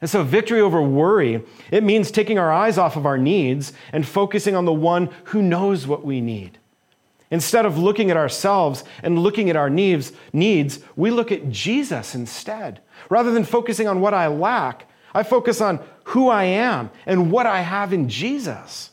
And 0.00 0.08
so, 0.08 0.22
victory 0.22 0.60
over 0.60 0.80
worry, 0.80 1.42
it 1.72 1.82
means 1.82 2.10
taking 2.10 2.38
our 2.38 2.52
eyes 2.52 2.78
off 2.78 2.96
of 2.96 3.04
our 3.04 3.18
needs 3.18 3.72
and 3.92 4.06
focusing 4.06 4.54
on 4.54 4.64
the 4.64 4.72
one 4.72 5.10
who 5.24 5.42
knows 5.42 5.86
what 5.86 6.04
we 6.04 6.20
need. 6.20 6.58
Instead 7.30 7.66
of 7.66 7.76
looking 7.76 8.10
at 8.10 8.16
ourselves 8.16 8.84
and 9.02 9.18
looking 9.18 9.50
at 9.50 9.56
our 9.56 9.68
needs, 9.68 10.12
needs, 10.32 10.78
we 10.96 11.10
look 11.10 11.30
at 11.30 11.50
Jesus 11.50 12.14
instead. 12.14 12.80
Rather 13.10 13.32
than 13.32 13.44
focusing 13.44 13.86
on 13.86 14.00
what 14.00 14.14
I 14.14 14.28
lack, 14.28 14.88
I 15.12 15.22
focus 15.22 15.60
on 15.60 15.80
who 16.08 16.28
I 16.28 16.44
am 16.44 16.90
and 17.04 17.30
what 17.30 17.46
I 17.46 17.60
have 17.60 17.92
in 17.92 18.08
Jesus. 18.08 18.90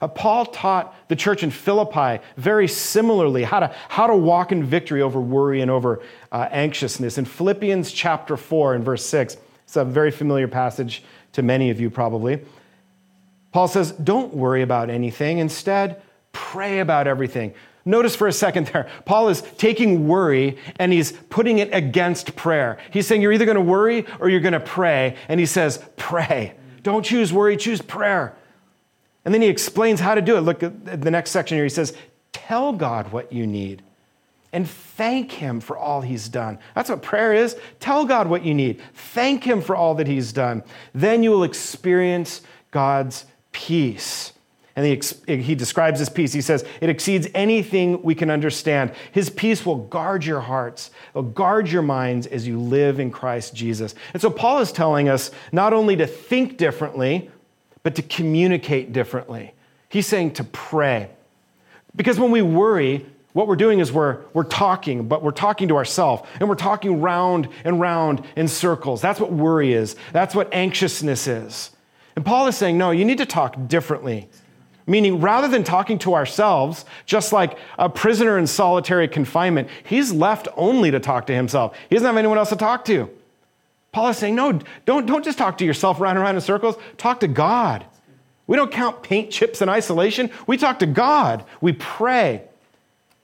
Uh, 0.00 0.08
Paul 0.08 0.46
taught 0.46 0.94
the 1.08 1.16
church 1.16 1.42
in 1.42 1.50
Philippi 1.50 2.22
very 2.36 2.68
similarly 2.68 3.44
how 3.44 3.60
to, 3.60 3.74
how 3.88 4.06
to 4.06 4.16
walk 4.16 4.52
in 4.52 4.64
victory 4.64 5.02
over 5.02 5.20
worry 5.20 5.60
and 5.60 5.70
over 5.70 6.00
uh, 6.32 6.48
anxiousness. 6.50 7.18
In 7.18 7.24
Philippians 7.24 7.92
chapter 7.92 8.36
4 8.36 8.74
and 8.74 8.84
verse 8.84 9.04
6, 9.04 9.36
it's 9.64 9.76
a 9.76 9.84
very 9.84 10.10
familiar 10.10 10.48
passage 10.48 11.02
to 11.32 11.42
many 11.42 11.70
of 11.70 11.80
you 11.80 11.90
probably. 11.90 12.40
Paul 13.52 13.68
says, 13.68 13.92
Don't 13.92 14.34
worry 14.34 14.62
about 14.62 14.88
anything. 14.90 15.38
Instead, 15.38 16.00
pray 16.32 16.80
about 16.80 17.06
everything. 17.06 17.52
Notice 17.86 18.16
for 18.16 18.26
a 18.26 18.32
second 18.32 18.66
there, 18.66 18.90
Paul 19.04 19.28
is 19.28 19.40
taking 19.58 20.08
worry 20.08 20.58
and 20.78 20.92
he's 20.92 21.12
putting 21.12 21.60
it 21.60 21.70
against 21.72 22.36
prayer. 22.36 22.78
He's 22.90 23.06
saying 23.06 23.22
you're 23.22 23.32
either 23.32 23.44
going 23.44 23.54
to 23.54 23.62
worry 23.62 24.04
or 24.20 24.28
you're 24.28 24.40
going 24.40 24.52
to 24.52 24.60
pray. 24.60 25.16
And 25.28 25.40
he 25.40 25.46
says, 25.46 25.82
pray. 25.96 26.54
Don't 26.82 27.04
choose 27.04 27.32
worry, 27.32 27.56
choose 27.56 27.80
prayer. 27.80 28.36
And 29.24 29.32
then 29.32 29.40
he 29.40 29.48
explains 29.48 30.00
how 30.00 30.16
to 30.16 30.20
do 30.20 30.36
it. 30.36 30.40
Look 30.40 30.62
at 30.62 31.00
the 31.00 31.10
next 31.10 31.30
section 31.30 31.56
here. 31.56 31.64
He 31.64 31.70
says, 31.70 31.96
tell 32.32 32.72
God 32.72 33.12
what 33.12 33.32
you 33.32 33.46
need 33.46 33.82
and 34.52 34.68
thank 34.68 35.32
him 35.32 35.60
for 35.60 35.76
all 35.76 36.00
he's 36.00 36.28
done. 36.28 36.58
That's 36.74 36.88
what 36.88 37.02
prayer 37.02 37.34
is. 37.34 37.56
Tell 37.78 38.04
God 38.04 38.26
what 38.26 38.44
you 38.44 38.54
need, 38.54 38.80
thank 38.94 39.44
him 39.44 39.60
for 39.60 39.76
all 39.76 39.94
that 39.96 40.06
he's 40.06 40.32
done. 40.32 40.62
Then 40.94 41.22
you 41.22 41.30
will 41.30 41.44
experience 41.44 42.40
God's 42.70 43.26
peace. 43.52 44.32
And 44.76 44.84
he, 44.84 45.36
he 45.40 45.54
describes 45.54 45.98
his 45.98 46.10
peace. 46.10 46.34
He 46.34 46.42
says, 46.42 46.62
It 46.82 46.90
exceeds 46.90 47.26
anything 47.34 48.02
we 48.02 48.14
can 48.14 48.30
understand. 48.30 48.92
His 49.10 49.30
peace 49.30 49.64
will 49.64 49.86
guard 49.86 50.24
your 50.24 50.40
hearts, 50.40 50.90
will 51.14 51.22
guard 51.22 51.68
your 51.68 51.80
minds 51.80 52.26
as 52.26 52.46
you 52.46 52.60
live 52.60 53.00
in 53.00 53.10
Christ 53.10 53.54
Jesus. 53.54 53.94
And 54.12 54.20
so 54.20 54.28
Paul 54.28 54.58
is 54.58 54.72
telling 54.72 55.08
us 55.08 55.30
not 55.50 55.72
only 55.72 55.96
to 55.96 56.06
think 56.06 56.58
differently, 56.58 57.30
but 57.82 57.94
to 57.94 58.02
communicate 58.02 58.92
differently. 58.92 59.54
He's 59.88 60.06
saying 60.06 60.34
to 60.34 60.44
pray. 60.44 61.08
Because 61.94 62.18
when 62.18 62.30
we 62.30 62.42
worry, 62.42 63.06
what 63.32 63.48
we're 63.48 63.56
doing 63.56 63.80
is 63.80 63.90
we're, 63.90 64.18
we're 64.34 64.44
talking, 64.44 65.08
but 65.08 65.22
we're 65.22 65.30
talking 65.30 65.68
to 65.68 65.76
ourselves 65.76 66.28
and 66.38 66.50
we're 66.50 66.54
talking 66.54 67.00
round 67.00 67.48
and 67.64 67.80
round 67.80 68.22
in 68.36 68.46
circles. 68.48 69.00
That's 69.00 69.20
what 69.20 69.32
worry 69.32 69.72
is. 69.72 69.96
That's 70.12 70.34
what 70.34 70.52
anxiousness 70.52 71.26
is. 71.26 71.70
And 72.14 72.24
Paul 72.24 72.46
is 72.46 72.56
saying, 72.56 72.76
no, 72.76 72.90
you 72.90 73.06
need 73.06 73.18
to 73.18 73.26
talk 73.26 73.68
differently. 73.68 74.28
Meaning, 74.86 75.20
rather 75.20 75.48
than 75.48 75.64
talking 75.64 75.98
to 76.00 76.14
ourselves, 76.14 76.84
just 77.06 77.32
like 77.32 77.58
a 77.76 77.88
prisoner 77.88 78.38
in 78.38 78.46
solitary 78.46 79.08
confinement, 79.08 79.68
he's 79.84 80.12
left 80.12 80.46
only 80.56 80.92
to 80.92 81.00
talk 81.00 81.26
to 81.26 81.34
himself. 81.34 81.76
He 81.88 81.96
doesn't 81.96 82.06
have 82.06 82.16
anyone 82.16 82.38
else 82.38 82.50
to 82.50 82.56
talk 82.56 82.84
to. 82.84 83.10
Paul 83.90 84.08
is 84.08 84.18
saying, 84.18 84.36
no, 84.36 84.60
don't, 84.84 85.06
don't 85.06 85.24
just 85.24 85.38
talk 85.38 85.58
to 85.58 85.64
yourself 85.64 86.00
round 86.00 86.18
and 86.18 86.36
in 86.36 86.40
circles, 86.40 86.76
talk 86.98 87.20
to 87.20 87.28
God. 87.28 87.84
We 88.46 88.56
don't 88.56 88.70
count 88.70 89.02
paint 89.02 89.30
chips 89.32 89.60
in 89.60 89.68
isolation, 89.68 90.30
we 90.46 90.56
talk 90.56 90.78
to 90.80 90.86
God. 90.86 91.44
We 91.60 91.72
pray. 91.72 92.42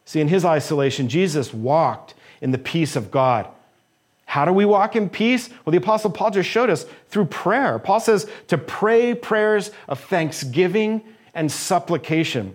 See, 0.04 0.20
in 0.20 0.28
his 0.28 0.44
isolation, 0.44 1.08
Jesus 1.08 1.54
walked 1.54 2.14
in 2.40 2.50
the 2.50 2.58
peace 2.58 2.96
of 2.96 3.12
God. 3.12 3.46
How 4.24 4.44
do 4.44 4.52
we 4.52 4.64
walk 4.64 4.96
in 4.96 5.08
peace? 5.10 5.50
Well, 5.64 5.70
the 5.70 5.78
Apostle 5.78 6.10
Paul 6.10 6.30
just 6.30 6.48
showed 6.48 6.70
us 6.70 6.86
through 7.08 7.26
prayer. 7.26 7.78
Paul 7.78 8.00
says 8.00 8.28
to 8.48 8.58
pray 8.58 9.14
prayers 9.14 9.70
of 9.88 10.00
thanksgiving 10.00 11.02
and 11.34 11.50
supplication. 11.50 12.54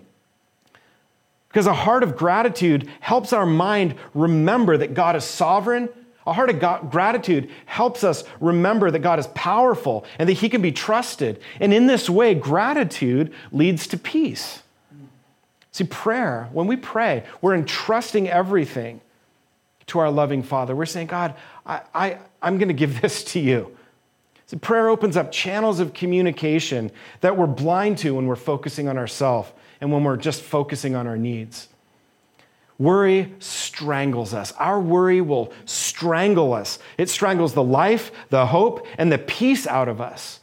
Because 1.48 1.66
a 1.66 1.74
heart 1.74 2.02
of 2.02 2.16
gratitude 2.16 2.88
helps 3.00 3.32
our 3.32 3.46
mind 3.46 3.94
remember 4.14 4.76
that 4.76 4.94
God 4.94 5.16
is 5.16 5.24
sovereign. 5.24 5.88
A 6.26 6.32
heart 6.32 6.50
of 6.50 6.60
God, 6.60 6.90
gratitude 6.90 7.50
helps 7.64 8.04
us 8.04 8.22
remember 8.38 8.90
that 8.90 8.98
God 8.98 9.18
is 9.18 9.26
powerful 9.28 10.04
and 10.18 10.28
that 10.28 10.34
He 10.34 10.50
can 10.50 10.60
be 10.60 10.72
trusted. 10.72 11.40
And 11.58 11.72
in 11.72 11.86
this 11.86 12.10
way, 12.10 12.34
gratitude 12.34 13.32
leads 13.50 13.86
to 13.88 13.96
peace. 13.96 14.62
See, 15.72 15.84
prayer, 15.84 16.48
when 16.52 16.66
we 16.66 16.76
pray, 16.76 17.24
we're 17.40 17.54
entrusting 17.54 18.28
everything 18.28 19.00
to 19.86 20.00
our 20.00 20.10
loving 20.10 20.42
Father. 20.42 20.76
We're 20.76 20.86
saying, 20.86 21.06
God, 21.06 21.34
I, 21.64 21.80
I, 21.94 22.18
I'm 22.42 22.58
going 22.58 22.68
to 22.68 22.74
give 22.74 23.00
this 23.02 23.24
to 23.24 23.40
you. 23.40 23.77
So 24.48 24.56
prayer 24.56 24.88
opens 24.88 25.18
up 25.18 25.30
channels 25.30 25.78
of 25.78 25.92
communication 25.92 26.90
that 27.20 27.36
we're 27.36 27.46
blind 27.46 27.98
to 27.98 28.14
when 28.14 28.26
we're 28.26 28.34
focusing 28.34 28.88
on 28.88 28.96
ourselves 28.96 29.52
and 29.78 29.92
when 29.92 30.04
we're 30.04 30.16
just 30.16 30.40
focusing 30.40 30.96
on 30.96 31.06
our 31.06 31.18
needs. 31.18 31.68
Worry 32.78 33.34
strangles 33.40 34.32
us. 34.32 34.52
Our 34.52 34.80
worry 34.80 35.20
will 35.20 35.52
strangle 35.66 36.54
us. 36.54 36.78
It 36.96 37.10
strangles 37.10 37.52
the 37.52 37.62
life, 37.62 38.10
the 38.30 38.46
hope, 38.46 38.86
and 38.96 39.12
the 39.12 39.18
peace 39.18 39.66
out 39.66 39.86
of 39.86 40.00
us. 40.00 40.40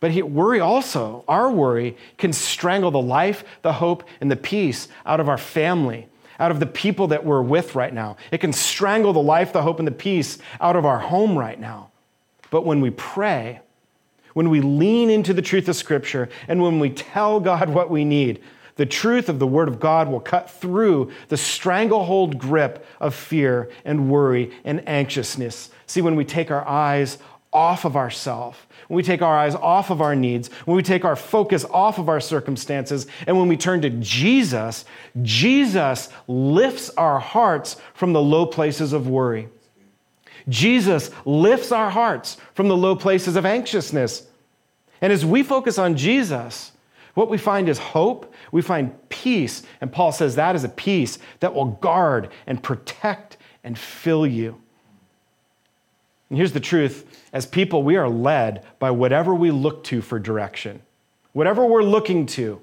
But 0.00 0.14
worry 0.22 0.60
also, 0.60 1.22
our 1.28 1.50
worry, 1.50 1.98
can 2.16 2.32
strangle 2.32 2.90
the 2.90 2.98
life, 2.98 3.44
the 3.60 3.74
hope, 3.74 4.04
and 4.22 4.30
the 4.30 4.36
peace 4.36 4.88
out 5.04 5.20
of 5.20 5.28
our 5.28 5.36
family, 5.36 6.08
out 6.40 6.50
of 6.50 6.60
the 6.60 6.66
people 6.66 7.08
that 7.08 7.26
we're 7.26 7.42
with 7.42 7.74
right 7.74 7.92
now. 7.92 8.16
It 8.32 8.38
can 8.38 8.54
strangle 8.54 9.12
the 9.12 9.18
life, 9.18 9.52
the 9.52 9.62
hope, 9.62 9.80
and 9.80 9.86
the 9.86 9.92
peace 9.92 10.38
out 10.62 10.76
of 10.76 10.86
our 10.86 11.00
home 11.00 11.36
right 11.36 11.60
now. 11.60 11.90
But 12.50 12.64
when 12.64 12.80
we 12.80 12.90
pray, 12.90 13.60
when 14.34 14.50
we 14.50 14.60
lean 14.60 15.10
into 15.10 15.34
the 15.34 15.42
truth 15.42 15.68
of 15.68 15.76
Scripture, 15.76 16.28
and 16.46 16.62
when 16.62 16.78
we 16.78 16.90
tell 16.90 17.40
God 17.40 17.68
what 17.68 17.90
we 17.90 18.04
need, 18.04 18.40
the 18.76 18.86
truth 18.86 19.28
of 19.28 19.40
the 19.40 19.46
Word 19.46 19.66
of 19.66 19.80
God 19.80 20.08
will 20.08 20.20
cut 20.20 20.48
through 20.48 21.10
the 21.28 21.36
stranglehold 21.36 22.38
grip 22.38 22.86
of 23.00 23.14
fear 23.14 23.68
and 23.84 24.08
worry 24.08 24.52
and 24.64 24.88
anxiousness. 24.88 25.70
See, 25.86 26.00
when 26.00 26.14
we 26.14 26.24
take 26.24 26.52
our 26.52 26.66
eyes 26.66 27.18
off 27.52 27.84
of 27.84 27.96
ourselves, 27.96 28.56
when 28.86 28.96
we 28.96 29.02
take 29.02 29.20
our 29.20 29.36
eyes 29.36 29.56
off 29.56 29.90
of 29.90 30.00
our 30.00 30.14
needs, 30.14 30.48
when 30.64 30.76
we 30.76 30.82
take 30.82 31.04
our 31.04 31.16
focus 31.16 31.64
off 31.64 31.98
of 31.98 32.08
our 32.08 32.20
circumstances, 32.20 33.08
and 33.26 33.36
when 33.36 33.48
we 33.48 33.56
turn 33.56 33.82
to 33.82 33.90
Jesus, 33.90 34.84
Jesus 35.22 36.08
lifts 36.28 36.90
our 36.90 37.18
hearts 37.18 37.76
from 37.94 38.12
the 38.12 38.22
low 38.22 38.46
places 38.46 38.92
of 38.92 39.08
worry. 39.08 39.48
Jesus 40.48 41.10
lifts 41.24 41.72
our 41.72 41.90
hearts 41.90 42.36
from 42.54 42.68
the 42.68 42.76
low 42.76 42.96
places 42.96 43.36
of 43.36 43.44
anxiousness. 43.44 44.26
And 45.00 45.12
as 45.12 45.24
we 45.24 45.42
focus 45.42 45.78
on 45.78 45.96
Jesus, 45.96 46.72
what 47.14 47.28
we 47.28 47.38
find 47.38 47.68
is 47.68 47.78
hope, 47.78 48.32
we 48.52 48.62
find 48.62 48.94
peace. 49.08 49.62
And 49.80 49.92
Paul 49.92 50.12
says 50.12 50.36
that 50.36 50.54
is 50.56 50.64
a 50.64 50.68
peace 50.68 51.18
that 51.40 51.54
will 51.54 51.66
guard 51.66 52.30
and 52.46 52.62
protect 52.62 53.36
and 53.64 53.78
fill 53.78 54.26
you. 54.26 54.60
And 56.28 56.38
here's 56.38 56.52
the 56.52 56.60
truth 56.60 57.24
as 57.32 57.46
people, 57.46 57.82
we 57.82 57.96
are 57.96 58.08
led 58.08 58.64
by 58.78 58.90
whatever 58.90 59.34
we 59.34 59.50
look 59.50 59.84
to 59.84 60.00
for 60.00 60.18
direction. 60.18 60.82
Whatever 61.32 61.66
we're 61.66 61.82
looking 61.82 62.26
to, 62.26 62.60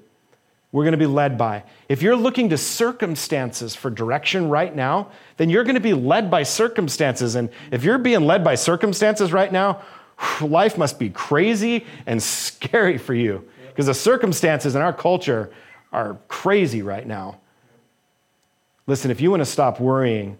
we're 0.76 0.84
going 0.84 0.92
to 0.92 0.98
be 0.98 1.06
led 1.06 1.38
by. 1.38 1.62
If 1.88 2.02
you're 2.02 2.16
looking 2.16 2.50
to 2.50 2.58
circumstances 2.58 3.74
for 3.74 3.88
direction 3.88 4.50
right 4.50 4.76
now, 4.76 5.10
then 5.38 5.48
you're 5.48 5.64
going 5.64 5.76
to 5.76 5.80
be 5.80 5.94
led 5.94 6.30
by 6.30 6.42
circumstances. 6.42 7.34
And 7.34 7.48
if 7.70 7.82
you're 7.82 7.96
being 7.96 8.26
led 8.26 8.44
by 8.44 8.56
circumstances 8.56 9.32
right 9.32 9.50
now, 9.50 9.80
life 10.42 10.76
must 10.76 10.98
be 10.98 11.08
crazy 11.08 11.86
and 12.04 12.22
scary 12.22 12.98
for 12.98 13.14
you 13.14 13.48
because 13.68 13.86
the 13.86 13.94
circumstances 13.94 14.74
in 14.74 14.82
our 14.82 14.92
culture 14.92 15.50
are 15.94 16.18
crazy 16.28 16.82
right 16.82 17.06
now. 17.06 17.40
Listen, 18.86 19.10
if 19.10 19.18
you 19.18 19.30
want 19.30 19.40
to 19.40 19.46
stop 19.46 19.80
worrying, 19.80 20.36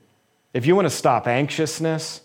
if 0.53 0.67
you 0.67 0.77
want 0.77 0.85
to 0.85 0.95
stop 0.95 1.27
anxiousness, 1.27 2.21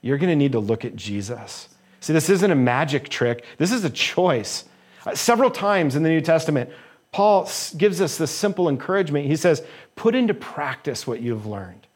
you're 0.00 0.18
going 0.18 0.30
to 0.30 0.34
need 0.34 0.50
to 0.50 0.58
look 0.58 0.84
at 0.84 0.96
Jesus. 0.96 1.68
See, 2.00 2.12
this 2.12 2.28
isn't 2.28 2.50
a 2.50 2.56
magic 2.56 3.08
trick, 3.08 3.44
this 3.58 3.70
is 3.70 3.84
a 3.84 3.90
choice. 3.90 4.64
Uh, 5.06 5.14
several 5.14 5.50
times 5.50 5.94
in 5.94 6.02
the 6.02 6.08
New 6.08 6.20
Testament, 6.20 6.68
Paul 7.12 7.48
gives 7.76 8.00
us 8.00 8.16
this 8.16 8.30
simple 8.30 8.68
encouragement. 8.68 9.26
He 9.26 9.36
says, 9.36 9.62
Put 9.94 10.14
into 10.14 10.34
practice 10.34 11.06
what 11.06 11.20
you've 11.20 11.46
learned. 11.46 11.86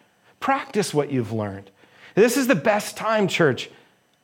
Practice 0.41 0.93
what 0.93 1.11
you've 1.11 1.33
learned. 1.33 1.71
This 2.15 2.37
is 2.37 2.47
the 2.47 2.55
best 2.55 2.97
time, 2.97 3.27
church, 3.27 3.71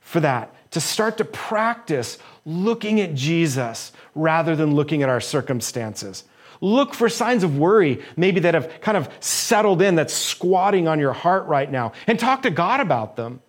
for 0.01 0.21
that, 0.21 0.55
to 0.73 0.81
start 0.81 1.17
to 1.19 1.25
practice 1.25 2.19
looking 2.45 3.01
at 3.01 3.15
Jesus 3.15 3.93
rather 4.15 4.55
than 4.55 4.75
looking 4.75 5.03
at 5.03 5.09
our 5.09 5.21
circumstances. 5.21 6.25
Look 6.61 6.95
for 6.95 7.09
signs 7.09 7.43
of 7.43 7.59
worry, 7.59 8.03
maybe 8.17 8.41
that 8.41 8.55
have 8.55 8.81
kind 8.81 8.97
of 8.97 9.09
settled 9.21 9.83
in, 9.83 9.97
that's 9.97 10.15
squatting 10.15 10.87
on 10.87 11.01
your 11.01 11.13
heart 11.13 11.47
right 11.47 11.71
now, 11.71 11.93
and 12.07 12.19
talk 12.19 12.43
to 12.43 12.51
God 12.51 12.81
about 12.81 13.17
them. 13.17 13.41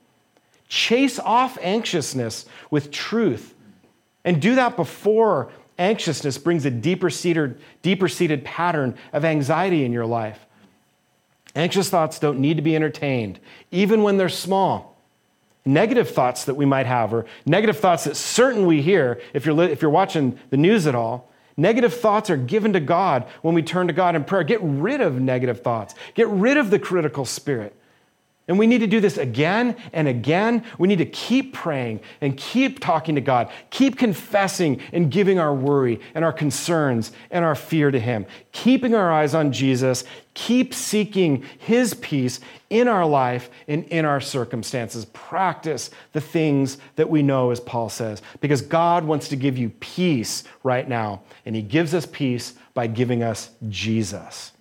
Chase 0.68 1.20
off 1.20 1.58
anxiousness 1.62 2.46
with 2.72 2.90
truth. 2.90 3.54
And 4.26 4.42
do 4.42 4.56
that 4.56 4.76
before 4.76 5.52
anxiousness 5.78 6.38
brings 6.38 6.66
a 6.66 6.72
deeper 6.72 7.10
seated, 7.10 7.60
deeper 7.82 8.08
seated 8.08 8.44
pattern 8.44 8.98
of 9.12 9.26
anxiety 9.26 9.86
in 9.86 9.92
your 9.92 10.06
life. 10.06 10.46
Anxious 11.56 11.90
thoughts 11.90 12.20
don't 12.20 12.40
need 12.40 12.58
to 12.58 12.64
be 12.64 12.76
entertained, 12.76 13.40
even 13.72 14.04
when 14.04 14.18
they're 14.18 14.30
small. 14.30 14.98
Negative 15.66 16.10
thoughts 16.10 16.46
that 16.46 16.56
we 16.56 16.66
might 16.66 16.86
have, 16.86 17.14
or 17.14 17.26
negative 17.46 17.80
thoughts 17.80 18.04
that 18.04 18.18
certain 18.18 18.66
we 18.66 18.82
hear 18.82 19.22
if 19.34 19.46
you're, 19.46 19.62
if 19.62 19.82
you're 19.82 19.92
watching 19.92 20.38
the 20.50 20.58
news 20.58 20.88
at 20.88 20.96
all, 20.96 21.30
Negative 21.56 21.94
thoughts 21.94 22.30
are 22.30 22.38
given 22.38 22.74
to 22.74 22.80
God 22.80 23.26
when 23.42 23.54
we 23.54 23.62
turn 23.62 23.88
to 23.88 23.94
God 23.94 24.16
in 24.16 24.24
prayer. 24.24 24.44
Get 24.44 24.60
rid 24.62 25.02
of 25.02 25.22
negative 25.22 25.62
thoughts. 25.62 25.94
Get 26.16 26.28
rid 26.28 26.58
of 26.58 26.72
the 26.72 26.80
critical 26.80 27.26
spirit. 27.26 27.76
And 28.48 28.60
we 28.60 28.68
need 28.68 28.80
to 28.80 28.88
do 28.88 29.00
this 29.00 29.18
again 29.18 29.78
and 29.94 30.08
again. 30.08 30.66
We 30.78 30.90
need 30.90 30.98
to 30.98 31.06
keep 31.06 31.54
praying 31.54 32.02
and 32.20 32.36
keep 32.36 32.80
talking 32.80 33.16
to 33.16 33.22
God, 33.22 33.50
keep 33.70 33.98
confessing 33.98 34.82
and 34.92 35.10
giving 35.10 35.40
our 35.40 35.54
worry 35.54 36.02
and 36.14 36.26
our 36.26 36.34
concerns 36.34 37.14
and 37.32 37.46
our 37.46 37.56
fear 37.56 37.90
to 37.90 38.00
Him, 38.00 38.26
keeping 38.52 38.96
our 38.96 39.12
eyes 39.12 39.34
on 39.34 39.54
Jesus, 39.54 40.04
keep 40.34 40.74
seeking 40.74 41.46
His 41.58 41.94
peace 41.94 42.42
in 42.70 42.90
our 42.90 43.06
life 43.06 43.50
and 43.68 43.86
in 43.86 44.04
our 44.04 44.20
circumstances. 44.20 45.06
Practice 45.06 45.90
the 46.12 46.22
things 46.22 46.80
that 46.98 47.10
we 47.10 47.24
know, 47.24 47.52
as 47.52 47.62
Paul 47.62 47.88
says, 47.88 48.22
because 48.42 48.62
God 48.62 49.06
wants 49.06 49.30
to 49.30 49.38
give 49.38 49.58
you 49.58 49.70
peace 49.70 50.44
right 50.64 50.88
now, 50.90 51.22
and 51.46 51.56
He 51.56 51.62
gives 51.62 51.94
us 51.94 52.06
peace 52.06 52.56
by 52.74 52.88
giving 52.88 53.24
us 53.24 53.52
Jesus. 53.70 54.53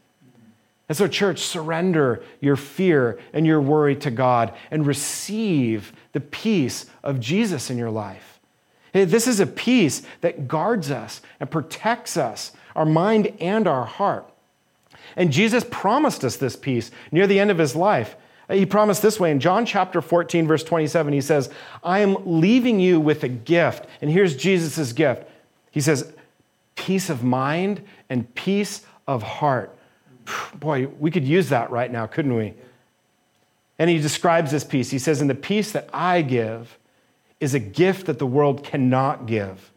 And 0.92 0.96
so, 0.98 1.08
church, 1.08 1.38
surrender 1.38 2.22
your 2.42 2.54
fear 2.54 3.18
and 3.32 3.46
your 3.46 3.62
worry 3.62 3.96
to 3.96 4.10
God 4.10 4.52
and 4.70 4.86
receive 4.86 5.90
the 6.12 6.20
peace 6.20 6.84
of 7.02 7.18
Jesus 7.18 7.70
in 7.70 7.78
your 7.78 7.88
life. 7.88 8.38
This 8.92 9.26
is 9.26 9.40
a 9.40 9.46
peace 9.46 10.02
that 10.20 10.48
guards 10.48 10.90
us 10.90 11.22
and 11.40 11.50
protects 11.50 12.18
us, 12.18 12.52
our 12.76 12.84
mind 12.84 13.32
and 13.40 13.66
our 13.66 13.86
heart. 13.86 14.30
And 15.16 15.32
Jesus 15.32 15.64
promised 15.70 16.24
us 16.24 16.36
this 16.36 16.56
peace 16.56 16.90
near 17.10 17.26
the 17.26 17.40
end 17.40 17.50
of 17.50 17.56
his 17.56 17.74
life. 17.74 18.14
Uh, 18.50 18.52
he 18.56 18.66
promised 18.66 19.00
this 19.00 19.18
way 19.18 19.30
in 19.30 19.40
John 19.40 19.64
chapter 19.64 20.02
14, 20.02 20.46
verse 20.46 20.62
27. 20.62 21.14
He 21.14 21.22
says, 21.22 21.48
I 21.82 22.00
am 22.00 22.18
leaving 22.26 22.78
you 22.80 23.00
with 23.00 23.24
a 23.24 23.28
gift. 23.28 23.86
And 24.02 24.10
here's 24.10 24.36
Jesus' 24.36 24.92
gift. 24.92 25.26
He 25.70 25.80
says, 25.80 26.12
peace 26.74 27.08
of 27.08 27.24
mind 27.24 27.80
and 28.10 28.34
peace 28.34 28.84
of 29.08 29.22
heart. 29.22 29.74
Boy, 30.54 30.86
we 30.98 31.10
could 31.10 31.24
use 31.24 31.48
that 31.48 31.70
right 31.70 31.90
now, 31.90 32.06
couldn't 32.06 32.34
we? 32.34 32.54
And 33.78 33.90
he 33.90 33.98
describes 33.98 34.50
this 34.50 34.64
peace. 34.64 34.90
He 34.90 34.98
says, 34.98 35.20
And 35.20 35.30
the 35.30 35.34
peace 35.34 35.72
that 35.72 35.88
I 35.92 36.22
give 36.22 36.78
is 37.40 37.54
a 37.54 37.58
gift 37.58 38.06
that 38.06 38.18
the 38.18 38.26
world 38.26 38.62
cannot 38.62 39.26
give. 39.26 39.72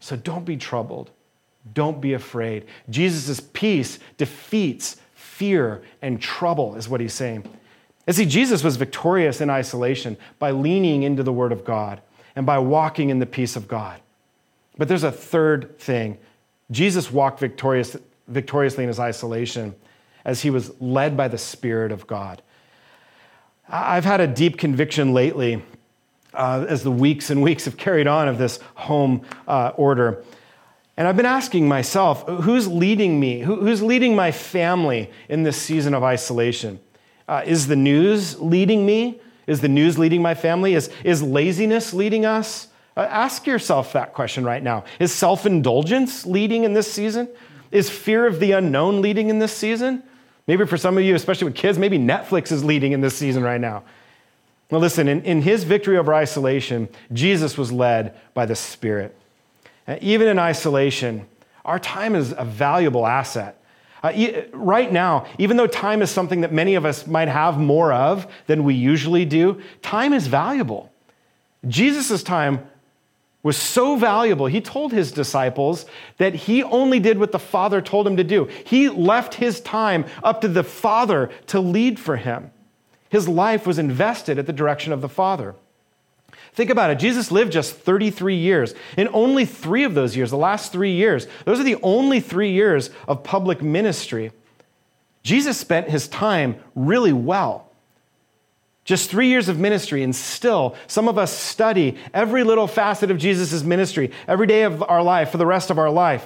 So 0.00 0.16
don't 0.16 0.44
be 0.44 0.56
troubled. 0.56 1.10
Don't 1.74 2.00
be 2.00 2.14
afraid. 2.14 2.66
Jesus' 2.90 3.40
peace 3.52 3.98
defeats 4.16 4.96
fear 5.14 5.82
and 6.02 6.20
trouble, 6.20 6.74
is 6.74 6.88
what 6.88 7.00
he's 7.00 7.14
saying. 7.14 7.44
And 8.06 8.16
see, 8.16 8.24
Jesus 8.24 8.64
was 8.64 8.76
victorious 8.76 9.40
in 9.40 9.50
isolation 9.50 10.16
by 10.38 10.50
leaning 10.50 11.02
into 11.02 11.22
the 11.22 11.32
Word 11.32 11.52
of 11.52 11.64
God 11.64 12.00
and 12.34 12.46
by 12.46 12.58
walking 12.58 13.10
in 13.10 13.18
the 13.18 13.26
peace 13.26 13.54
of 13.54 13.68
God. 13.68 14.00
But 14.76 14.88
there's 14.88 15.04
a 15.04 15.12
third 15.12 15.78
thing. 15.78 16.18
Jesus 16.70 17.12
walked 17.12 17.40
victorious, 17.40 17.96
victoriously 18.28 18.84
in 18.84 18.88
his 18.88 19.00
isolation 19.00 19.74
as 20.24 20.42
he 20.42 20.50
was 20.50 20.80
led 20.80 21.16
by 21.16 21.28
the 21.28 21.38
Spirit 21.38 21.90
of 21.90 22.06
God. 22.06 22.42
I've 23.68 24.04
had 24.04 24.20
a 24.20 24.26
deep 24.26 24.58
conviction 24.58 25.12
lately 25.12 25.62
uh, 26.34 26.64
as 26.68 26.82
the 26.82 26.90
weeks 26.90 27.30
and 27.30 27.42
weeks 27.42 27.64
have 27.64 27.76
carried 27.76 28.06
on 28.06 28.28
of 28.28 28.38
this 28.38 28.60
home 28.74 29.22
uh, 29.46 29.72
order. 29.76 30.24
And 30.96 31.06
I've 31.06 31.16
been 31.16 31.26
asking 31.26 31.68
myself, 31.68 32.26
who's 32.26 32.66
leading 32.66 33.20
me? 33.20 33.40
Who, 33.40 33.56
who's 33.56 33.82
leading 33.82 34.16
my 34.16 34.32
family 34.32 35.10
in 35.28 35.42
this 35.42 35.56
season 35.56 35.94
of 35.94 36.02
isolation? 36.02 36.80
Uh, 37.28 37.42
is 37.46 37.66
the 37.66 37.76
news 37.76 38.40
leading 38.40 38.84
me? 38.84 39.20
Is 39.46 39.60
the 39.60 39.68
news 39.68 39.98
leading 39.98 40.22
my 40.22 40.34
family? 40.34 40.74
Is, 40.74 40.90
is 41.04 41.22
laziness 41.22 41.94
leading 41.94 42.26
us? 42.26 42.68
Uh, 42.96 43.02
ask 43.02 43.46
yourself 43.46 43.92
that 43.92 44.12
question 44.12 44.44
right 44.44 44.62
now. 44.62 44.84
Is 44.98 45.14
self 45.14 45.46
indulgence 45.46 46.26
leading 46.26 46.64
in 46.64 46.72
this 46.72 46.90
season? 46.90 47.28
Is 47.70 47.90
fear 47.90 48.26
of 48.26 48.40
the 48.40 48.52
unknown 48.52 49.02
leading 49.02 49.28
in 49.28 49.38
this 49.38 49.52
season? 49.52 50.02
Maybe 50.46 50.64
for 50.64 50.78
some 50.78 50.96
of 50.96 51.04
you, 51.04 51.14
especially 51.14 51.46
with 51.46 51.54
kids, 51.54 51.78
maybe 51.78 51.98
Netflix 51.98 52.50
is 52.50 52.64
leading 52.64 52.92
in 52.92 53.00
this 53.00 53.16
season 53.16 53.42
right 53.42 53.60
now. 53.60 53.84
Well, 54.70 54.80
listen, 54.80 55.08
in, 55.08 55.22
in 55.22 55.42
his 55.42 55.64
victory 55.64 55.96
over 55.96 56.14
isolation, 56.14 56.88
Jesus 57.12 57.56
was 57.56 57.72
led 57.72 58.14
by 58.34 58.46
the 58.46 58.54
Spirit. 58.54 59.16
Uh, 59.86 59.96
even 60.00 60.28
in 60.28 60.38
isolation, 60.38 61.26
our 61.64 61.78
time 61.78 62.14
is 62.14 62.34
a 62.36 62.44
valuable 62.44 63.06
asset. 63.06 63.62
Uh, 64.02 64.12
right 64.52 64.92
now, 64.92 65.26
even 65.38 65.56
though 65.56 65.66
time 65.66 66.02
is 66.02 66.10
something 66.10 66.42
that 66.42 66.52
many 66.52 66.74
of 66.76 66.84
us 66.84 67.06
might 67.06 67.28
have 67.28 67.58
more 67.58 67.92
of 67.92 68.26
than 68.46 68.64
we 68.64 68.74
usually 68.74 69.24
do, 69.24 69.60
time 69.82 70.12
is 70.12 70.26
valuable. 70.26 70.92
Jesus' 71.66 72.22
time 72.22 72.66
was 73.42 73.56
so 73.56 73.96
valuable, 73.96 74.46
he 74.46 74.60
told 74.60 74.92
his 74.92 75.12
disciples 75.12 75.86
that 76.16 76.34
he 76.34 76.62
only 76.64 76.98
did 76.98 77.18
what 77.18 77.32
the 77.32 77.38
Father 77.38 77.80
told 77.80 78.06
him 78.06 78.16
to 78.16 78.24
do. 78.24 78.46
He 78.64 78.88
left 78.88 79.34
his 79.34 79.60
time 79.60 80.04
up 80.24 80.40
to 80.40 80.48
the 80.48 80.64
Father 80.64 81.30
to 81.46 81.60
lead 81.60 82.00
for 82.00 82.16
him. 82.16 82.50
His 83.08 83.28
life 83.28 83.66
was 83.66 83.78
invested 83.78 84.38
at 84.38 84.46
the 84.46 84.52
direction 84.52 84.92
of 84.92 85.00
the 85.00 85.08
Father. 85.08 85.54
Think 86.52 86.70
about 86.70 86.90
it. 86.90 86.98
Jesus 86.98 87.30
lived 87.30 87.52
just 87.52 87.76
33 87.76 88.34
years. 88.34 88.74
In 88.96 89.08
only 89.12 89.44
three 89.44 89.84
of 89.84 89.94
those 89.94 90.16
years, 90.16 90.30
the 90.30 90.36
last 90.36 90.72
three 90.72 90.92
years, 90.92 91.28
those 91.44 91.60
are 91.60 91.64
the 91.64 91.78
only 91.82 92.18
three 92.18 92.50
years 92.50 92.90
of 93.06 93.22
public 93.22 93.62
ministry. 93.62 94.32
Jesus 95.22 95.56
spent 95.56 95.88
his 95.88 96.08
time 96.08 96.56
really 96.74 97.12
well. 97.12 97.67
Just 98.88 99.10
three 99.10 99.28
years 99.28 99.50
of 99.50 99.58
ministry, 99.58 100.02
and 100.02 100.16
still, 100.16 100.74
some 100.86 101.08
of 101.08 101.18
us 101.18 101.30
study 101.30 101.98
every 102.14 102.42
little 102.42 102.66
facet 102.66 103.10
of 103.10 103.18
Jesus' 103.18 103.62
ministry 103.62 104.10
every 104.26 104.46
day 104.46 104.62
of 104.62 104.82
our 104.82 105.02
life 105.02 105.28
for 105.28 105.36
the 105.36 105.44
rest 105.44 105.68
of 105.68 105.78
our 105.78 105.90
life. 105.90 106.24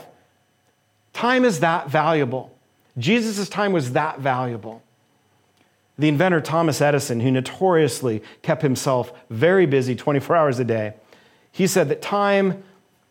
Time 1.12 1.44
is 1.44 1.58
that 1.58 1.90
valuable. 1.90 2.54
Jesus' 2.96 3.48
time 3.48 3.72
was 3.72 3.94
that 3.94 4.20
valuable. 4.20 4.80
The 5.98 6.06
inventor 6.06 6.40
Thomas 6.40 6.80
Edison, 6.80 7.18
who 7.18 7.32
notoriously 7.32 8.22
kept 8.42 8.62
himself 8.62 9.12
very 9.28 9.66
busy 9.66 9.96
24 9.96 10.36
hours 10.36 10.60
a 10.60 10.64
day, 10.64 10.94
he 11.50 11.66
said 11.66 11.88
that 11.88 12.00
time 12.00 12.62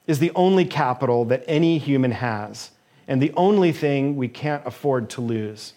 is 0.07 0.19
the 0.19 0.31
only 0.33 0.63
capital 0.63 1.25
that 1.25 1.43
any 1.45 1.77
human 1.77 2.11
has 2.11 2.71
and 3.05 3.21
the 3.21 3.33
only 3.35 3.73
thing 3.73 4.15
we 4.15 4.29
can't 4.29 4.65
afford 4.65 5.09
to 5.09 5.19
lose. 5.19 5.73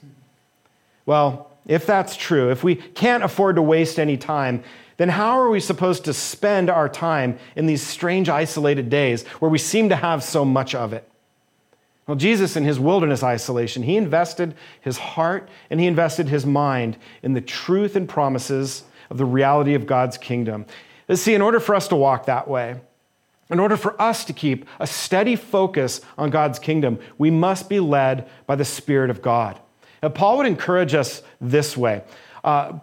Well, 1.06 1.50
if 1.66 1.86
that's 1.86 2.16
true, 2.16 2.50
if 2.50 2.62
we 2.62 2.76
can't 2.76 3.24
afford 3.24 3.56
to 3.56 3.62
waste 3.62 3.98
any 3.98 4.16
time, 4.16 4.62
then 4.96 5.08
how 5.08 5.40
are 5.40 5.48
we 5.48 5.60
supposed 5.60 6.04
to 6.04 6.12
spend 6.12 6.70
our 6.70 6.88
time 6.88 7.38
in 7.56 7.66
these 7.66 7.82
strange, 7.82 8.28
isolated 8.28 8.88
days 8.88 9.26
where 9.40 9.50
we 9.50 9.58
seem 9.58 9.88
to 9.88 9.96
have 9.96 10.22
so 10.22 10.44
much 10.44 10.74
of 10.74 10.92
it? 10.92 11.08
Well, 12.06 12.16
Jesus, 12.16 12.56
in 12.56 12.64
his 12.64 12.78
wilderness 12.78 13.22
isolation, 13.22 13.82
he 13.82 13.96
invested 13.96 14.54
his 14.80 14.98
heart 14.98 15.48
and 15.70 15.80
he 15.80 15.86
invested 15.86 16.28
his 16.28 16.44
mind 16.44 16.98
in 17.22 17.32
the 17.32 17.40
truth 17.40 17.96
and 17.96 18.08
promises 18.08 18.84
of 19.10 19.16
the 19.16 19.24
reality 19.24 19.74
of 19.74 19.86
God's 19.86 20.18
kingdom. 20.18 20.66
See, 21.12 21.34
in 21.34 21.42
order 21.42 21.60
for 21.60 21.74
us 21.74 21.88
to 21.88 21.96
walk 21.96 22.26
that 22.26 22.46
way, 22.46 22.80
in 23.50 23.58
order 23.58 23.76
for 23.76 24.00
us 24.00 24.24
to 24.26 24.32
keep 24.32 24.66
a 24.80 24.86
steady 24.86 25.36
focus 25.36 26.00
on 26.16 26.30
God's 26.30 26.58
kingdom, 26.58 26.98
we 27.18 27.30
must 27.30 27.68
be 27.68 27.80
led 27.80 28.28
by 28.46 28.56
the 28.56 28.64
Spirit 28.64 29.10
of 29.10 29.22
God. 29.22 29.58
Now, 30.04 30.10
Paul 30.10 30.36
would 30.36 30.46
encourage 30.46 30.92
us 30.94 31.22
this 31.40 31.78
way. 31.78 32.02
Uh, 32.44 32.78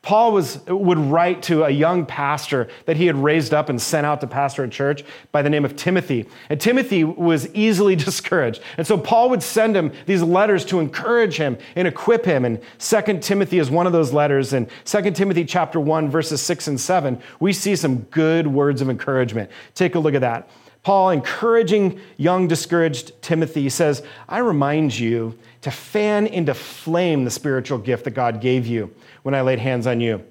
Paul 0.00 0.32
was, 0.32 0.64
would 0.66 0.96
write 0.96 1.42
to 1.42 1.64
a 1.64 1.68
young 1.68 2.06
pastor 2.06 2.68
that 2.86 2.96
he 2.96 3.04
had 3.04 3.16
raised 3.16 3.52
up 3.52 3.68
and 3.68 3.78
sent 3.80 4.06
out 4.06 4.22
to 4.22 4.26
pastor 4.26 4.64
a 4.64 4.68
church 4.70 5.04
by 5.30 5.42
the 5.42 5.50
name 5.50 5.66
of 5.66 5.76
Timothy. 5.76 6.26
And 6.48 6.58
Timothy 6.58 7.04
was 7.04 7.54
easily 7.54 7.96
discouraged. 8.06 8.62
And 8.78 8.86
so 8.86 8.96
Paul 8.96 9.28
would 9.28 9.42
send 9.42 9.76
him 9.76 9.92
these 10.06 10.22
letters 10.22 10.64
to 10.66 10.80
encourage 10.80 11.36
him 11.36 11.58
and 11.76 11.86
equip 11.86 12.24
him. 12.24 12.46
And 12.46 12.62
2 12.78 13.18
Timothy 13.18 13.58
is 13.58 13.70
one 13.70 13.86
of 13.86 13.92
those 13.92 14.14
letters. 14.14 14.54
And 14.54 14.70
2 14.86 15.10
Timothy 15.10 15.44
chapter 15.44 15.78
1, 15.78 16.08
verses 16.08 16.40
6 16.40 16.68
and 16.68 16.80
7, 16.80 17.20
we 17.40 17.52
see 17.52 17.76
some 17.76 17.98
good 18.04 18.46
words 18.46 18.80
of 18.80 18.88
encouragement. 18.88 19.50
Take 19.74 19.96
a 19.96 19.98
look 19.98 20.14
at 20.14 20.22
that. 20.22 20.48
Paul, 20.84 21.10
encouraging 21.10 21.98
young, 22.18 22.46
discouraged 22.46 23.20
Timothy, 23.22 23.70
says, 23.70 24.02
I 24.28 24.38
remind 24.38 24.96
you 24.96 25.36
to 25.62 25.70
fan 25.70 26.26
into 26.26 26.52
flame 26.52 27.24
the 27.24 27.30
spiritual 27.30 27.78
gift 27.78 28.04
that 28.04 28.10
God 28.10 28.42
gave 28.42 28.66
you 28.66 28.94
when 29.22 29.34
I 29.34 29.40
laid 29.40 29.58
hands 29.58 29.86
on 29.86 30.02
you. 30.02 30.22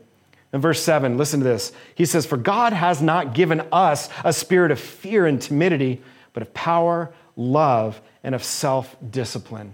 In 0.53 0.61
verse 0.61 0.81
7, 0.83 1.17
listen 1.17 1.39
to 1.39 1.43
this. 1.43 1.71
He 1.95 2.05
says, 2.05 2.27
For 2.27 2.37
God 2.37 2.71
has 2.71 3.01
not 3.01 3.33
given 3.33 3.67
us 3.71 4.09
a 4.23 4.31
spirit 4.31 4.69
of 4.69 4.79
fear 4.79 5.25
and 5.25 5.41
timidity, 5.41 6.03
but 6.33 6.43
of 6.43 6.53
power, 6.53 7.11
love, 7.35 7.99
and 8.23 8.35
of 8.35 8.43
self 8.43 8.95
discipline. 9.09 9.73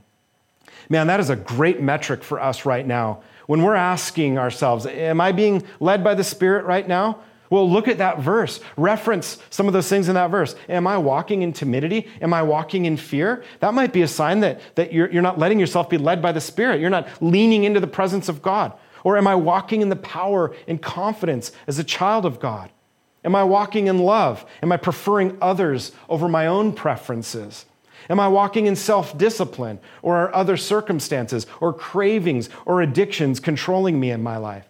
Man, 0.87 1.07
that 1.07 1.19
is 1.19 1.29
a 1.29 1.35
great 1.35 1.81
metric 1.81 2.23
for 2.23 2.39
us 2.39 2.65
right 2.65 2.87
now. 2.87 3.21
When 3.47 3.63
we're 3.63 3.75
asking 3.75 4.37
ourselves, 4.37 4.85
Am 4.85 5.19
I 5.19 5.33
being 5.33 5.63
led 5.81 6.05
by 6.05 6.15
the 6.15 6.23
Spirit 6.23 6.63
right 6.63 6.87
now? 6.87 7.19
Well, 7.49 7.69
look 7.69 7.87
at 7.87 7.97
that 7.97 8.19
verse. 8.19 8.59
Reference 8.77 9.39
some 9.49 9.67
of 9.67 9.73
those 9.73 9.89
things 9.89 10.07
in 10.07 10.15
that 10.15 10.29
verse. 10.29 10.55
Am 10.67 10.85
I 10.85 10.97
walking 10.97 11.41
in 11.41 11.51
timidity? 11.51 12.07
Am 12.21 12.33
I 12.33 12.43
walking 12.43 12.85
in 12.85 12.95
fear? 12.95 13.43
That 13.59 13.73
might 13.73 13.91
be 13.91 14.03
a 14.03 14.07
sign 14.07 14.41
that, 14.41 14.61
that 14.75 14.93
you're, 14.93 15.11
you're 15.11 15.23
not 15.23 15.39
letting 15.39 15.59
yourself 15.59 15.89
be 15.89 15.97
led 15.97 16.21
by 16.21 16.31
the 16.31 16.41
Spirit. 16.41 16.79
You're 16.79 16.91
not 16.91 17.07
leaning 17.21 17.63
into 17.63 17.79
the 17.79 17.87
presence 17.87 18.29
of 18.29 18.41
God. 18.41 18.73
Or 19.03 19.17
am 19.17 19.27
I 19.27 19.35
walking 19.35 19.81
in 19.81 19.89
the 19.89 19.95
power 19.95 20.53
and 20.67 20.81
confidence 20.81 21.51
as 21.65 21.79
a 21.79 21.83
child 21.83 22.25
of 22.25 22.39
God? 22.39 22.69
Am 23.23 23.35
I 23.35 23.43
walking 23.43 23.87
in 23.87 23.99
love? 23.99 24.45
Am 24.61 24.71
I 24.71 24.77
preferring 24.77 25.37
others 25.41 25.91
over 26.07 26.27
my 26.27 26.45
own 26.45 26.73
preferences? 26.73 27.65
Am 28.09 28.19
I 28.19 28.27
walking 28.27 28.65
in 28.67 28.75
self 28.75 29.17
discipline? 29.17 29.79
Or 30.01 30.17
are 30.17 30.35
other 30.35 30.55
circumstances 30.55 31.47
or 31.59 31.73
cravings 31.73 32.49
or 32.65 32.81
addictions 32.81 33.39
controlling 33.39 33.99
me 33.99 34.11
in 34.11 34.21
my 34.21 34.37
life? 34.37 34.67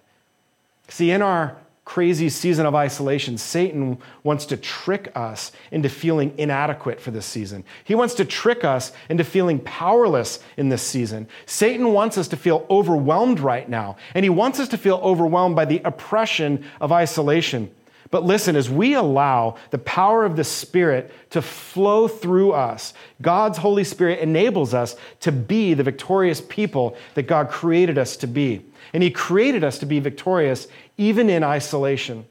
See, 0.88 1.12
in 1.12 1.22
our 1.22 1.58
crazy 1.90 2.30
season 2.30 2.68
of 2.68 2.76
isolation, 2.76 3.36
Satan 3.36 3.98
wants 4.22 4.46
to 4.46 4.56
trick 4.56 5.12
us 5.16 5.52
into 5.72 5.90
feeling 5.90 6.32
inadequate 6.38 7.02
for 7.02 7.10
this 7.10 7.26
season. 7.26 7.64
He 7.84 7.96
wants 7.96 8.14
to 8.14 8.26
trick 8.26 8.64
us 8.64 8.92
into 9.10 9.24
feeling 9.24 9.58
powerless 9.58 10.40
in 10.56 10.70
this 10.70 10.84
season. 10.84 11.28
Satan 11.48 11.92
wants 11.92 12.16
us 12.20 12.28
to 12.28 12.38
feel 12.38 12.68
overwhelmed 12.70 13.40
right 13.40 13.68
now, 13.68 13.98
and 14.14 14.24
he 14.24 14.30
wants 14.30 14.60
us 14.60 14.68
to 14.68 14.78
feel 14.78 14.98
overwhelmed 14.98 15.56
by 15.56 15.66
the 15.66 15.82
oppression 15.84 16.64
of 16.80 16.92
isolation. 16.92 17.72
But 18.12 18.24
listen, 18.24 18.56
as 18.56 18.70
we 18.70 18.94
allow 18.94 19.56
the 19.72 19.80
power 19.80 20.26
of 20.26 20.36
the 20.36 20.44
Spirit 20.44 21.12
to 21.32 21.42
flow 21.42 22.08
through 22.08 22.54
us, 22.54 22.94
God's 23.22 23.58
Holy 23.58 23.84
Spirit 23.84 24.20
enables 24.20 24.76
us 24.76 24.96
to 25.22 25.32
be 25.32 25.74
the 25.74 25.84
victorious 25.84 26.42
people 26.42 26.96
that 27.16 27.24
God 27.24 27.50
created 27.50 27.98
us 27.98 28.16
to 28.18 28.28
be. 28.28 28.64
And 28.94 29.04
He 29.04 29.12
created 29.12 29.64
us 29.64 29.78
to 29.80 29.86
be 29.86 30.00
victorious 30.00 30.68
even 31.00 31.30
in 31.30 31.44
isolation. 31.44 32.26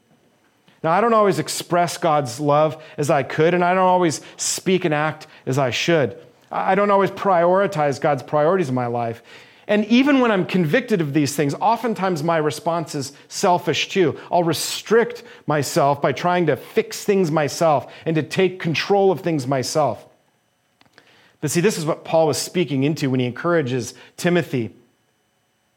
Now, 0.83 0.91
I 0.91 1.01
don't 1.01 1.13
always 1.13 1.39
express 1.39 1.97
God's 1.97 2.39
love 2.39 2.81
as 2.97 3.09
I 3.09 3.23
could, 3.23 3.53
and 3.53 3.65
I 3.65 3.73
don't 3.73 3.83
always 3.83 4.21
speak 4.37 4.85
and 4.85 4.93
act 4.93 5.27
as 5.45 5.57
I 5.57 5.71
should. 5.71 6.17
I 6.51 6.75
don't 6.75 6.91
always 6.91 7.11
prioritize 7.11 7.99
God's 7.99 8.23
priorities 8.23 8.69
in 8.69 8.75
my 8.75 8.85
life. 8.87 9.21
And 9.67 9.85
even 9.85 10.19
when 10.19 10.31
I'm 10.31 10.45
convicted 10.45 11.01
of 11.01 11.13
these 11.13 11.35
things, 11.35 11.53
oftentimes 11.55 12.23
my 12.23 12.37
response 12.37 12.95
is 12.95 13.11
selfish 13.27 13.89
too. 13.89 14.17
I'll 14.31 14.43
restrict 14.43 15.23
myself 15.45 16.01
by 16.01 16.11
trying 16.11 16.47
to 16.47 16.55
fix 16.55 17.03
things 17.03 17.29
myself 17.29 17.91
and 18.05 18.15
to 18.15 18.23
take 18.23 18.59
control 18.59 19.11
of 19.11 19.19
things 19.19 19.45
myself. 19.45 20.07
But 21.41 21.51
see, 21.51 21.61
this 21.61 21.77
is 21.77 21.85
what 21.85 22.03
Paul 22.03 22.27
was 22.27 22.37
speaking 22.37 22.83
into 22.83 23.09
when 23.09 23.19
he 23.19 23.25
encourages 23.25 23.93
Timothy 24.17 24.73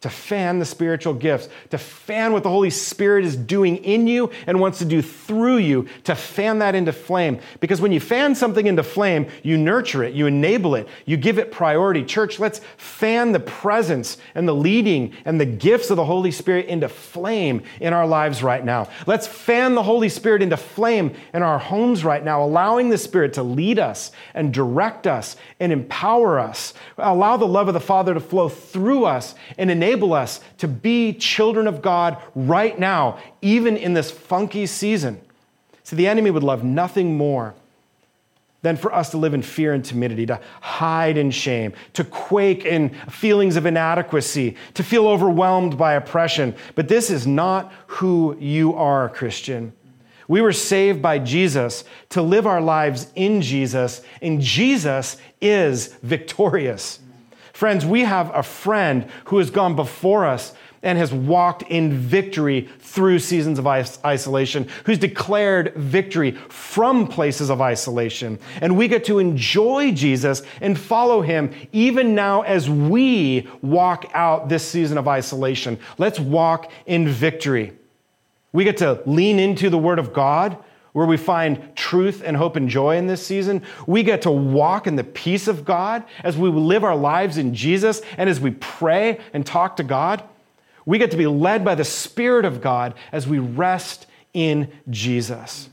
to 0.03 0.11
fan 0.11 0.59
the 0.59 0.65
spiritual 0.65 1.15
gifts, 1.15 1.49
to 1.71 1.79
fan 1.79 2.33
what 2.33 2.43
the 2.43 2.51
Holy 2.51 2.71
Spirit 2.71 3.25
is 3.25 3.37
doing 3.37 3.79
in 3.79 4.07
you 4.07 4.31
and 4.47 4.61
wants 4.61 4.79
to 4.79 4.85
do 4.85 5.01
through 5.01 5.59
you, 5.59 5.89
to 6.05 6.15
fan 6.15 6.59
that 6.59 6.75
into 6.75 6.93
flame. 6.93 7.39
Because 7.61 7.81
when 7.81 7.93
you 7.93 8.01
fan 8.01 8.35
something 8.35 8.67
into 8.67 8.83
flame, 8.83 9.29
you 9.43 9.57
nurture 9.57 10.03
it, 10.03 10.13
you 10.13 10.27
enable 10.27 10.75
it, 10.75 10.89
you 11.07 11.17
give 11.17 11.39
it 11.39 11.53
priority. 11.53 12.05
Church, 12.05 12.41
let's 12.41 12.61
fan 12.77 13.33
the 13.33 13.41
presence 13.41 14.19
and 14.35 14.47
the 14.47 14.55
leading 14.55 15.15
and 15.25 15.41
the 15.41 15.47
gifts 15.47 15.89
of 15.91 15.97
the 15.97 16.05
Holy 16.05 16.33
Spirit 16.33 16.67
into 16.67 16.89
flame 16.89 17.63
in 17.81 17.93
our 17.93 18.07
lives 18.07 18.43
right 18.43 18.65
now. 18.65 18.89
Let's 19.07 19.29
fan 19.29 19.75
the 19.77 19.85
Holy 19.85 20.09
Spirit 20.09 20.43
into 20.43 20.57
flame 20.57 21.15
in 21.33 21.43
our 21.43 21.61
homes 21.61 22.05
right 22.05 22.25
now, 22.25 22.43
allowing 22.43 22.89
the 22.89 22.99
Spirit 22.99 23.35
to 23.35 23.43
lead 23.45 23.79
us 23.79 24.11
and 24.35 24.53
direct 24.53 25.07
us 25.07 25.37
and 25.61 25.71
empower 25.71 26.41
us. 26.41 26.75
Allow 26.99 27.37
the 27.37 27.47
love 27.47 27.69
of 27.69 27.75
the 27.75 27.81
Father 27.81 28.15
to 28.15 28.21
flow 28.21 28.49
through 28.49 29.05
us 29.05 29.37
and 29.57 29.71
enable 29.71 29.92
enable 29.93 30.15
us 30.15 30.41
to 30.59 30.67
be 30.67 31.13
children 31.13 31.67
of 31.67 31.83
God 31.83 32.17
right 32.35 32.79
now, 32.79 33.19
even 33.43 33.77
in 33.77 33.93
this 33.93 34.11
funky 34.11 34.65
season. 34.65 35.21
See, 35.85 35.97
the 35.97 36.07
enemy 36.07 36.31
would 36.31 36.43
love 36.43 36.65
nothing 36.65 37.17
more 37.17 37.55
than 38.63 38.77
for 38.77 38.95
us 38.95 39.11
to 39.11 39.19
live 39.19 39.35
in 39.35 39.43
fear 39.43 39.75
and 39.75 39.85
timidity, 39.85 40.25
to 40.25 40.41
hide 40.61 41.19
in 41.19 41.31
shame, 41.31 41.75
to 41.93 42.05
quake 42.05 42.65
in 42.65 42.91
feelings 43.11 43.57
of 43.57 43.67
inadequacy, 43.67 44.57
to 44.75 44.83
feel 44.83 45.09
overwhelmed 45.09 45.77
by 45.77 45.95
oppression. 45.95 46.55
But 46.75 46.89
this 46.89 47.11
is 47.11 47.27
not 47.27 47.73
who 47.89 48.37
you 48.39 48.75
are, 48.75 49.11
Christian. 49.11 49.73
We 50.29 50.41
were 50.41 50.53
saved 50.53 51.03
by 51.03 51.19
Jesus 51.19 51.85
to 52.11 52.23
live 52.23 52.47
our 52.47 52.61
lives 52.61 53.09
in 53.15 53.43
Jesus, 53.43 54.01
and 54.23 54.41
Jesus 54.41 55.19
is 55.41 55.89
victorious. 56.03 57.01
Friends, 57.63 57.87
we 57.87 58.01
have 58.01 58.35
a 58.35 58.43
friend 58.43 59.07
who 59.27 59.39
has 59.39 59.49
gone 59.49 59.77
before 59.77 60.27
us 60.27 60.53
and 60.83 60.99
has 60.99 61.13
walked 61.13 61.63
in 61.71 61.93
victory 61.97 62.69
through 62.81 63.21
seasons 63.21 63.57
of 63.57 63.69
isolation, 63.69 64.67
who's 64.85 64.99
declared 64.99 65.73
victory 65.77 66.33
from 66.49 67.07
places 67.07 67.51
of 67.51 67.61
isolation. 67.61 68.37
And 68.61 68.77
we 68.77 68.89
get 68.89 69.05
to 69.05 69.21
enjoy 69.21 69.93
Jesus 69.93 70.43
and 70.61 70.77
follow 70.77 71.23
him 71.23 71.55
even 71.71 72.17
now 72.17 72.43
as 72.43 72.69
we 72.69 73.49
walk 73.63 74.11
out 74.13 74.49
this 74.49 74.69
season 74.69 74.99
of 74.99 75.07
isolation. 75.07 75.79
Let's 75.99 76.19
walk 76.19 76.69
in 76.87 77.07
victory. 77.07 77.75
We 78.53 78.65
get 78.65 78.79
to 78.79 79.01
lean 79.07 79.39
into 79.39 79.71
the 79.71 79.79
Word 79.79 80.01
of 80.01 80.13
God 80.13 80.57
where 80.93 81.07
we 81.07 81.17
find 81.17 81.75
truth 81.75 82.23
and 82.25 82.37
hope 82.37 82.57
and 82.57 82.69
joy 82.69 82.97
in 82.97 83.07
this 83.07 83.27
season. 83.27 83.63
We 83.87 84.03
get 84.03 84.23
to 84.23 84.31
walk 84.31 84.87
in 84.87 84.97
the 84.97 85.05
peace 85.05 85.49
of 85.49 85.65
God 85.65 86.05
as 86.23 86.37
we 86.37 86.51
live 86.51 86.85
our 86.85 86.97
lives 86.97 87.39
in 87.39 87.55
Jesus 87.55 88.03
and 88.19 88.29
as 88.29 88.41
we 88.41 88.51
pray 88.53 89.19
and 89.33 89.45
talk 89.45 89.77
to 89.77 89.83
God. 89.83 90.23
We 90.85 90.99
get 90.99 91.11
to 91.13 91.17
be 91.17 91.27
led 91.27 91.65
by 91.65 91.75
the 91.75 91.85
Spirit 91.85 92.45
of 92.45 92.61
God 92.61 92.95
as 93.11 93.27
we 93.27 93.39
rest 93.39 94.07
in 94.35 94.71
Jesus. 94.91 95.69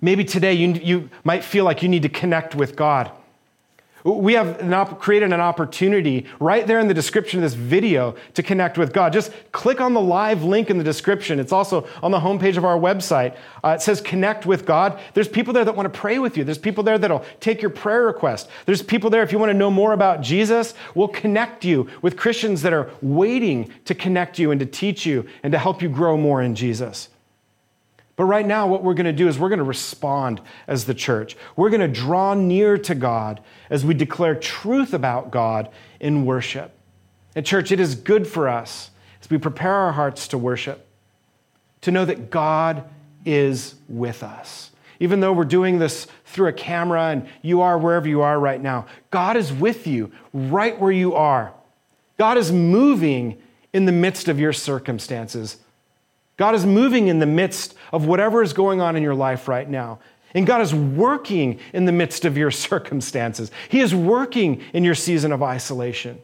Maybe 0.00 0.24
today 0.24 0.54
you, 0.54 0.72
you 0.72 1.10
might 1.24 1.44
feel 1.44 1.64
like 1.64 1.82
you 1.82 1.88
need 1.88 2.02
to 2.02 2.08
connect 2.08 2.54
with 2.54 2.76
God. 2.76 3.10
We 4.04 4.32
have 4.32 4.72
op- 4.72 5.00
created 5.00 5.32
an 5.32 5.40
opportunity 5.40 6.26
right 6.40 6.66
there 6.66 6.80
in 6.80 6.88
the 6.88 6.94
description 6.94 7.38
of 7.38 7.42
this 7.42 7.54
video 7.54 8.16
to 8.34 8.42
connect 8.42 8.76
with 8.76 8.92
God. 8.92 9.12
Just 9.12 9.32
click 9.52 9.80
on 9.80 9.94
the 9.94 10.00
live 10.00 10.42
link 10.42 10.70
in 10.70 10.78
the 10.78 10.84
description. 10.84 11.38
It's 11.38 11.52
also 11.52 11.86
on 12.02 12.10
the 12.10 12.18
homepage 12.18 12.56
of 12.56 12.64
our 12.64 12.76
website. 12.76 13.36
Uh, 13.62 13.70
it 13.70 13.82
says 13.82 14.00
connect 14.00 14.44
with 14.44 14.66
God. 14.66 14.98
There's 15.14 15.28
people 15.28 15.52
there 15.52 15.64
that 15.64 15.76
want 15.76 15.92
to 15.92 15.98
pray 15.98 16.18
with 16.18 16.36
you. 16.36 16.42
There's 16.42 16.58
people 16.58 16.82
there 16.82 16.98
that'll 16.98 17.24
take 17.38 17.62
your 17.62 17.70
prayer 17.70 18.04
request. 18.04 18.48
There's 18.66 18.82
people 18.82 19.08
there, 19.08 19.22
if 19.22 19.30
you 19.30 19.38
want 19.38 19.50
to 19.50 19.58
know 19.58 19.70
more 19.70 19.92
about 19.92 20.20
Jesus, 20.20 20.74
we'll 20.94 21.08
connect 21.08 21.64
you 21.64 21.88
with 22.02 22.16
Christians 22.16 22.62
that 22.62 22.72
are 22.72 22.90
waiting 23.02 23.72
to 23.84 23.94
connect 23.94 24.38
you 24.38 24.50
and 24.50 24.58
to 24.58 24.66
teach 24.66 25.06
you 25.06 25.26
and 25.44 25.52
to 25.52 25.58
help 25.58 25.80
you 25.80 25.88
grow 25.88 26.16
more 26.16 26.42
in 26.42 26.54
Jesus. 26.56 27.08
But 28.16 28.24
right 28.24 28.46
now, 28.46 28.66
what 28.66 28.82
we're 28.84 28.94
going 28.94 29.06
to 29.06 29.12
do 29.12 29.26
is 29.26 29.38
we're 29.38 29.48
going 29.48 29.58
to 29.58 29.64
respond 29.64 30.40
as 30.66 30.84
the 30.84 30.94
church. 30.94 31.36
We're 31.56 31.70
going 31.70 31.80
to 31.80 31.88
draw 31.88 32.34
near 32.34 32.76
to 32.78 32.94
God 32.94 33.40
as 33.70 33.84
we 33.84 33.94
declare 33.94 34.34
truth 34.34 34.92
about 34.92 35.30
God 35.30 35.70
in 35.98 36.26
worship. 36.26 36.72
And, 37.34 37.46
church, 37.46 37.72
it 37.72 37.80
is 37.80 37.94
good 37.94 38.26
for 38.26 38.48
us 38.48 38.90
as 39.22 39.30
we 39.30 39.38
prepare 39.38 39.74
our 39.74 39.92
hearts 39.92 40.28
to 40.28 40.38
worship 40.38 40.86
to 41.82 41.90
know 41.90 42.04
that 42.04 42.30
God 42.30 42.84
is 43.24 43.74
with 43.88 44.22
us. 44.22 44.70
Even 45.00 45.20
though 45.20 45.32
we're 45.32 45.44
doing 45.44 45.78
this 45.78 46.06
through 46.26 46.48
a 46.48 46.52
camera 46.52 47.06
and 47.08 47.28
you 47.42 47.60
are 47.60 47.76
wherever 47.76 48.08
you 48.08 48.22
are 48.22 48.38
right 48.38 48.60
now, 48.60 48.86
God 49.10 49.36
is 49.36 49.52
with 49.52 49.86
you 49.86 50.12
right 50.32 50.78
where 50.78 50.92
you 50.92 51.14
are. 51.14 51.52
God 52.18 52.38
is 52.38 52.52
moving 52.52 53.42
in 53.72 53.84
the 53.84 53.92
midst 53.92 54.28
of 54.28 54.38
your 54.38 54.52
circumstances. 54.52 55.56
God 56.42 56.56
is 56.56 56.66
moving 56.66 57.06
in 57.06 57.20
the 57.20 57.26
midst 57.26 57.76
of 57.92 58.06
whatever 58.06 58.42
is 58.42 58.52
going 58.52 58.80
on 58.80 58.96
in 58.96 59.02
your 59.04 59.14
life 59.14 59.46
right 59.46 59.70
now. 59.70 60.00
And 60.34 60.44
God 60.44 60.60
is 60.60 60.74
working 60.74 61.60
in 61.72 61.84
the 61.84 61.92
midst 61.92 62.24
of 62.24 62.36
your 62.36 62.50
circumstances. 62.68 63.52
He 63.68 63.78
is 63.78 63.94
working 63.94 64.60
in 64.72 64.82
your 64.82 64.96
season 64.96 65.30
of 65.30 65.40
isolation. 65.40 66.20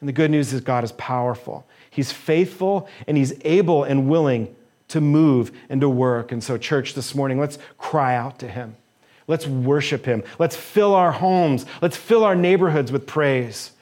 And 0.00 0.08
the 0.08 0.14
good 0.14 0.30
news 0.30 0.54
is, 0.54 0.62
God 0.62 0.82
is 0.82 0.92
powerful. 0.92 1.66
He's 1.90 2.10
faithful 2.10 2.88
and 3.06 3.18
He's 3.18 3.34
able 3.44 3.84
and 3.84 4.08
willing 4.08 4.56
to 4.88 5.02
move 5.02 5.52
and 5.68 5.82
to 5.82 5.90
work. 5.90 6.32
And 6.32 6.42
so, 6.42 6.56
church, 6.56 6.94
this 6.94 7.14
morning, 7.14 7.38
let's 7.38 7.58
cry 7.76 8.16
out 8.16 8.38
to 8.38 8.48
Him. 8.48 8.76
Let's 9.26 9.46
worship 9.46 10.06
Him. 10.06 10.22
Let's 10.38 10.56
fill 10.56 10.94
our 10.94 11.12
homes. 11.12 11.66
Let's 11.82 11.98
fill 11.98 12.24
our 12.24 12.34
neighborhoods 12.34 12.90
with 12.90 13.06
praise. 13.06 13.72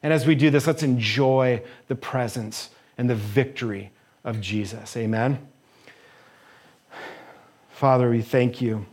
And 0.00 0.12
as 0.12 0.28
we 0.28 0.36
do 0.36 0.48
this, 0.48 0.68
let's 0.68 0.84
enjoy 0.84 1.60
the 1.88 1.96
presence 1.96 2.70
and 2.96 3.10
the 3.10 3.16
victory 3.16 3.90
of 4.24 4.40
Jesus. 4.40 4.96
Amen. 4.96 5.38
Father, 7.70 8.10
we 8.10 8.22
thank 8.22 8.60
you. 8.60 8.86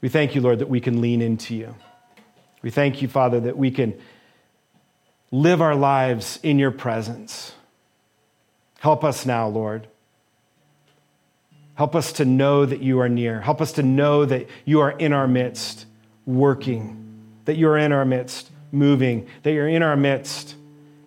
We 0.00 0.08
thank 0.08 0.34
you, 0.34 0.40
Lord, 0.40 0.58
that 0.58 0.68
we 0.68 0.80
can 0.80 1.00
lean 1.00 1.22
into 1.22 1.54
you. 1.54 1.74
We 2.62 2.70
thank 2.70 3.00
you, 3.00 3.08
Father, 3.08 3.40
that 3.40 3.56
we 3.56 3.70
can 3.70 3.98
live 5.30 5.62
our 5.62 5.74
lives 5.74 6.38
in 6.42 6.58
your 6.58 6.70
presence. 6.70 7.52
Help 8.80 9.02
us 9.04 9.26
now, 9.26 9.48
Lord. 9.48 9.88
Help 11.74 11.94
us 11.94 12.12
to 12.12 12.24
know 12.24 12.64
that 12.64 12.82
you 12.82 13.00
are 13.00 13.08
near. 13.08 13.40
Help 13.40 13.60
us 13.60 13.72
to 13.72 13.82
know 13.82 14.24
that 14.24 14.46
you 14.64 14.80
are 14.80 14.92
in 14.92 15.12
our 15.12 15.28
midst, 15.28 15.86
working, 16.24 17.22
that 17.44 17.56
you 17.56 17.68
are 17.68 17.78
in 17.78 17.92
our 17.92 18.04
midst, 18.04 18.50
moving, 18.72 19.26
that 19.42 19.52
you're 19.52 19.68
in 19.68 19.82
our 19.82 19.96
midst, 19.96 20.54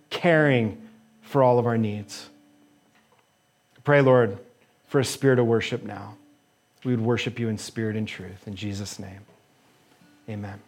caring 0.10 0.82
for 1.22 1.44
all 1.44 1.60
of 1.60 1.66
our 1.66 1.78
needs. 1.78 2.30
Pray, 3.90 4.02
Lord, 4.02 4.38
for 4.88 5.00
a 5.00 5.04
spirit 5.04 5.40
of 5.40 5.48
worship 5.48 5.82
now. 5.82 6.16
We 6.84 6.96
would 6.96 7.04
worship 7.04 7.40
you 7.40 7.50
in 7.50 7.58
spirit 7.58 7.96
and 7.96 8.08
truth. 8.08 8.48
In 8.48 8.56
Jesus' 8.56 9.00
name, 9.00 9.22
amen. 10.30 10.62